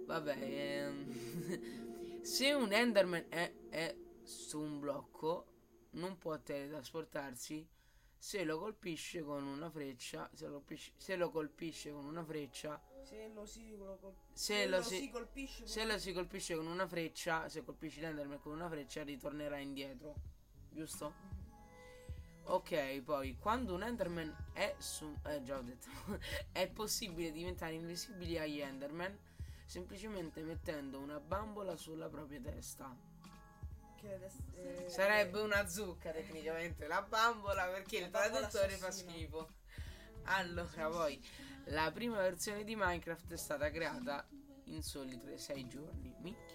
Vabbè, 0.06 0.36
ehm, 0.40 2.20
se 2.22 2.52
un 2.52 2.72
Enderman 2.72 3.26
è, 3.28 3.52
è 3.68 3.96
su 4.22 4.60
un 4.60 4.78
blocco, 4.80 5.46
non 5.90 6.16
può 6.18 6.38
teletrasportarsi 6.38 7.66
se 8.16 8.44
lo 8.44 8.58
colpisce 8.58 9.22
con 9.22 9.44
una 9.44 9.68
freccia. 9.70 10.30
Se 10.32 10.46
lo 10.46 10.52
colpisce, 10.54 10.92
se 10.96 11.16
lo 11.16 11.30
colpisce 11.30 11.90
con 11.92 12.04
una 12.06 12.24
freccia. 12.24 12.80
Se 13.02 13.28
lo 13.34 13.44
si, 13.44 13.76
lo 13.76 13.98
col- 14.00 14.14
Se 14.32 14.54
se 14.54 14.66
lo 14.66 14.76
lo 14.78 14.82
si- 14.82 14.96
si 14.98 15.10
colpisce 15.10 15.66
Se 15.66 15.84
lo 15.84 15.98
si 15.98 16.12
colpisce 16.14 16.54
con 16.56 16.66
una 16.66 16.86
freccia, 16.88 17.48
se 17.50 17.62
colpisci 17.62 18.00
l'Enderman 18.00 18.40
con 18.40 18.52
una 18.52 18.68
freccia, 18.68 19.02
ritornerà 19.02 19.58
indietro. 19.58 20.14
Giusto? 20.70 21.12
Ok, 22.46 23.00
poi 23.02 23.36
quando 23.38 23.74
un 23.74 23.82
Enderman 23.82 24.50
è 24.52 24.74
su. 24.78 25.16
Eh, 25.26 25.42
già 25.42 25.56
ho 25.58 25.62
detto. 25.62 25.88
è 26.52 26.68
possibile 26.68 27.32
diventare 27.32 27.74
invisibili 27.74 28.38
agli 28.38 28.60
Enderman 28.60 29.16
semplicemente 29.64 30.42
mettendo 30.42 30.98
una 30.98 31.18
bambola 31.18 31.76
sulla 31.76 32.08
propria 32.08 32.40
testa. 32.40 32.94
che 34.00 34.14
adesso, 34.14 34.42
eh, 34.54 34.88
Sarebbe 34.88 35.40
una 35.40 35.66
zucca 35.66 36.10
tecnicamente 36.12 36.86
la 36.86 37.02
bambola 37.02 37.66
perché 37.68 38.00
La 38.00 38.06
il 38.06 38.12
traduttore 38.12 38.76
fa 38.76 38.90
schifo. 38.90 39.48
Allora, 40.24 40.88
poi 40.88 41.20
la 41.64 41.90
prima 41.92 42.18
versione 42.18 42.64
di 42.64 42.76
Minecraft 42.76 43.32
è 43.32 43.36
stata 43.36 43.70
creata 43.70 44.26
in 44.64 44.82
soli 44.82 45.18
6 45.34 45.68
giorni. 45.68 46.14
Minchia. 46.20 46.53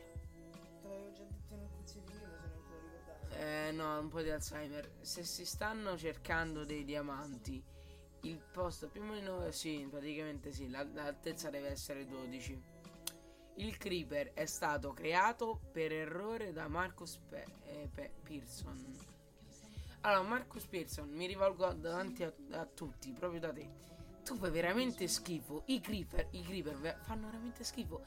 Eh, 3.39 3.71
no, 3.71 3.97
un 3.99 4.09
po' 4.09 4.21
di 4.21 4.29
Alzheimer. 4.29 4.91
Se 4.99 5.23
si 5.23 5.45
stanno 5.45 5.97
cercando 5.97 6.65
dei 6.65 6.83
diamanti, 6.83 7.63
il 8.23 8.37
posto 8.51 8.89
più 8.89 9.01
o 9.01 9.05
meno. 9.05 9.49
Sì, 9.51 9.87
praticamente 9.89 10.51
sì, 10.51 10.69
la- 10.69 10.85
l'altezza 10.93 11.49
deve 11.49 11.69
essere 11.69 12.05
12. 12.05 12.61
Il 13.55 13.77
creeper 13.77 14.33
è 14.33 14.45
stato 14.45 14.91
creato 14.91 15.61
per 15.71 15.91
errore 15.93 16.51
da 16.51 16.67
Marcus 16.67 17.17
Pe- 17.29 17.45
eh, 17.65 17.89
Pe- 17.93 18.11
Pearson. 18.23 18.97
Allora, 20.01 20.27
Marcus 20.27 20.65
Pearson, 20.65 21.09
mi 21.09 21.25
rivolgo 21.25 21.71
davanti 21.73 22.23
a, 22.23 22.33
a 22.51 22.65
tutti, 22.65 23.11
proprio 23.11 23.39
da 23.39 23.53
te. 23.53 23.69
Tu 24.23 24.35
fai 24.35 24.51
veramente 24.51 25.07
schifo. 25.07 25.63
I 25.67 25.79
creeper, 25.79 26.27
i 26.31 26.41
creeper 26.43 26.99
fanno 27.03 27.27
veramente 27.27 27.63
schifo. 27.63 28.01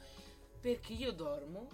Perché 0.59 0.93
io 0.93 1.11
dormo, 1.11 1.67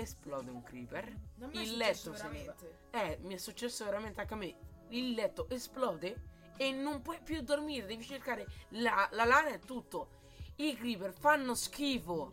esplode 0.00 0.50
un 0.50 0.62
creeper, 0.62 1.04
Non 1.36 1.50
mi 1.50 1.62
il 1.62 1.76
letto 1.76 2.10
veramente. 2.12 2.78
Eh, 2.90 3.18
mi 3.22 3.34
è 3.34 3.38
successo 3.38 3.84
veramente 3.84 4.20
anche 4.20 4.34
a 4.34 4.36
me. 4.36 4.56
Il 4.88 5.12
letto 5.12 5.48
esplode 5.50 6.22
e 6.56 6.72
non 6.72 7.02
puoi 7.02 7.20
più 7.22 7.40
dormire, 7.42 7.86
devi 7.86 8.04
cercare 8.04 8.46
la, 8.70 9.08
la 9.12 9.24
lana 9.24 9.48
e 9.52 9.58
tutto. 9.60 10.16
I 10.56 10.74
creeper 10.76 11.12
fanno 11.12 11.54
schifo. 11.54 12.32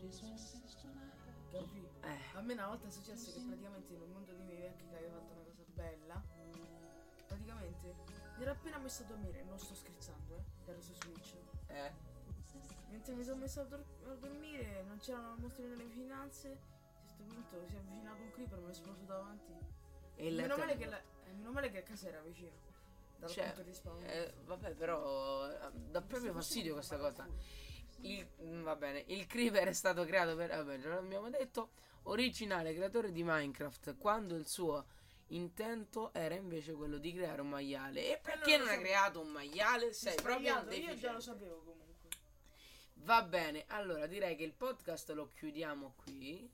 Eh, 2.02 2.18
A 2.34 2.40
me 2.40 2.52
una 2.52 2.66
volta 2.68 2.86
è 2.86 2.90
successo 2.90 3.32
che 3.32 3.40
praticamente 3.46 3.92
in 3.94 4.00
un 4.02 4.10
mondo 4.10 4.32
di 4.32 4.42
miei 4.42 4.60
vecchi 4.60 4.86
che 4.88 4.96
aveva 4.96 5.18
fatto 5.20 5.32
una 5.32 5.42
cosa 5.44 5.64
bella. 5.74 6.22
Praticamente 7.26 7.94
mi 8.36 8.42
ero 8.42 8.50
appena 8.52 8.78
messo 8.78 9.02
a 9.02 9.06
dormire, 9.06 9.42
non 9.44 9.58
sto 9.58 9.74
scherzando, 9.74 10.36
eh. 10.36 10.70
Ero 10.70 10.80
su 10.80 10.92
Switch. 10.94 11.34
eh. 11.68 11.92
Mentre 12.90 13.14
mi 13.14 13.24
sono 13.24 13.36
messo 13.40 13.60
a, 13.60 13.64
dor- 13.64 13.84
a 14.06 14.14
dormire, 14.14 14.82
non 14.86 14.98
c'erano 14.98 15.36
mostri 15.38 15.64
nelle 15.66 15.84
vicinanze. 15.84 16.50
A 16.52 16.75
questo 17.16 17.34
punto 17.34 17.66
si 17.68 17.74
è 17.74 17.78
avvicinato 17.78 18.22
un 18.22 18.30
creeper, 18.30 18.58
mi 18.58 18.66
è 18.68 18.70
esploso 18.70 19.02
davanti. 19.04 19.52
E 20.16 20.30
Meno 20.30 20.56
male, 20.56 20.76
che 20.76 20.86
la- 20.86 20.98
eh, 21.00 21.32
meno 21.32 21.50
male 21.52 21.70
che 21.70 21.82
casa 21.82 22.08
era 22.08 22.20
vicino. 22.20 22.64
Dal 23.18 23.30
Cioè, 23.30 23.44
punto 23.46 23.62
di 23.62 23.74
spawn. 23.74 24.02
eh, 24.04 24.34
vabbè, 24.44 24.74
però 24.74 25.50
eh, 25.50 25.70
dà 25.72 26.02
proprio 26.02 26.32
fastidio 26.32 26.74
questa 26.74 26.98
cosa. 26.98 27.26
Il, 28.00 28.26
mm, 28.42 28.62
va 28.62 28.76
bene, 28.76 29.04
il 29.08 29.26
creeper 29.26 29.68
è 29.68 29.72
stato 29.72 30.04
creato 30.04 30.36
per. 30.36 30.50
Vabbè, 30.50 30.78
già 30.78 30.88
l'abbiamo 30.90 31.30
detto. 31.30 31.70
Originale 32.08 32.72
creatore 32.74 33.10
di 33.10 33.24
Minecraft. 33.24 33.96
Quando 33.96 34.36
il 34.36 34.46
suo 34.46 34.86
intento 35.28 36.12
era 36.12 36.34
invece 36.36 36.74
quello 36.74 36.98
di 36.98 37.12
creare 37.12 37.40
un 37.40 37.48
maiale. 37.48 38.12
E 38.12 38.20
perché 38.22 38.58
non 38.58 38.66
non 38.66 38.76
so. 38.76 38.80
creato 38.80 39.20
un 39.20 39.28
maiale? 39.28 39.92
Sei 39.92 40.14
proprio 40.14 40.60
un 40.60 40.72
io 40.72 40.94
già 40.94 41.10
lo 41.12 41.20
sapevo 41.20 41.56
comunque. 41.64 41.84
Va 43.00 43.22
bene, 43.22 43.64
allora 43.68 44.06
direi 44.06 44.36
che 44.36 44.44
il 44.44 44.52
podcast 44.52 45.10
lo 45.12 45.28
chiudiamo 45.28 45.94
qui. 45.96 46.48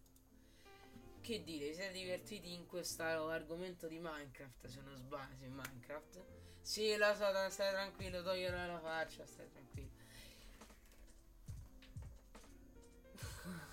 Che 1.22 1.44
dire, 1.44 1.68
vi 1.68 1.74
siete 1.74 1.92
divertiti 1.92 2.52
in 2.52 2.66
questo 2.66 3.04
argomento 3.04 3.86
di 3.86 4.00
Minecraft? 4.00 4.66
Se 4.66 4.80
non 4.80 4.96
sbaglio, 4.96 5.36
sì, 5.38 5.46
Minecraft. 5.46 6.24
Sì, 6.60 6.96
lo 6.96 7.14
so, 7.14 7.24
stai 7.48 7.70
tranquillo, 7.70 8.24
toglierò 8.24 8.66
la 8.66 8.80
faccia, 8.80 9.24
stai 9.24 9.48
tranquillo. 9.52 9.90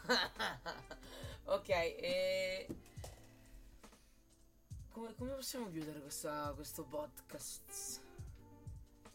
ok, 1.45 1.69
e... 1.69 2.67
Come, 4.91 5.15
come 5.15 5.31
possiamo 5.31 5.71
chiudere 5.71 6.01
questa- 6.01 6.51
questo 6.53 6.83
podcast? 6.83 8.01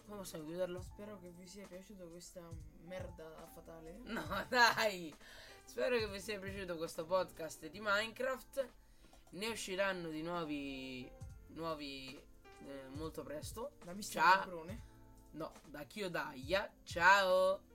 Come 0.07 0.18
possiamo 0.18 0.44
chiuderlo? 0.44 0.81
Spero 0.81 1.20
che 1.20 1.31
vi 1.31 1.47
sia 1.47 1.68
piaciuta 1.68 2.03
questa 2.07 2.40
merda 2.83 3.49
fatale. 3.55 3.92
No, 4.05 4.25
dai! 4.51 5.14
Spero 5.64 5.98
che 5.98 6.09
vi 6.09 6.20
sia 6.20 6.38
piaciuto 6.38 6.77
questo 6.77 7.05
podcast 7.05 7.68
di 7.68 7.81
Minecraft. 7.81 8.68
Ne 9.31 9.48
usciranno 9.48 10.09
di 10.09 10.22
nuovi. 10.22 11.11
nuovi. 11.48 12.20
eh, 12.66 12.88
molto 12.92 13.22
presto. 13.22 13.72
Da 13.85 13.92
Mister 13.92 14.22
Ciao. 14.22 14.37
Macrone. 14.38 14.83
No, 15.33 15.53
da 15.66 15.83
Chiodaia. 15.85 16.70
Ciao! 16.85 17.73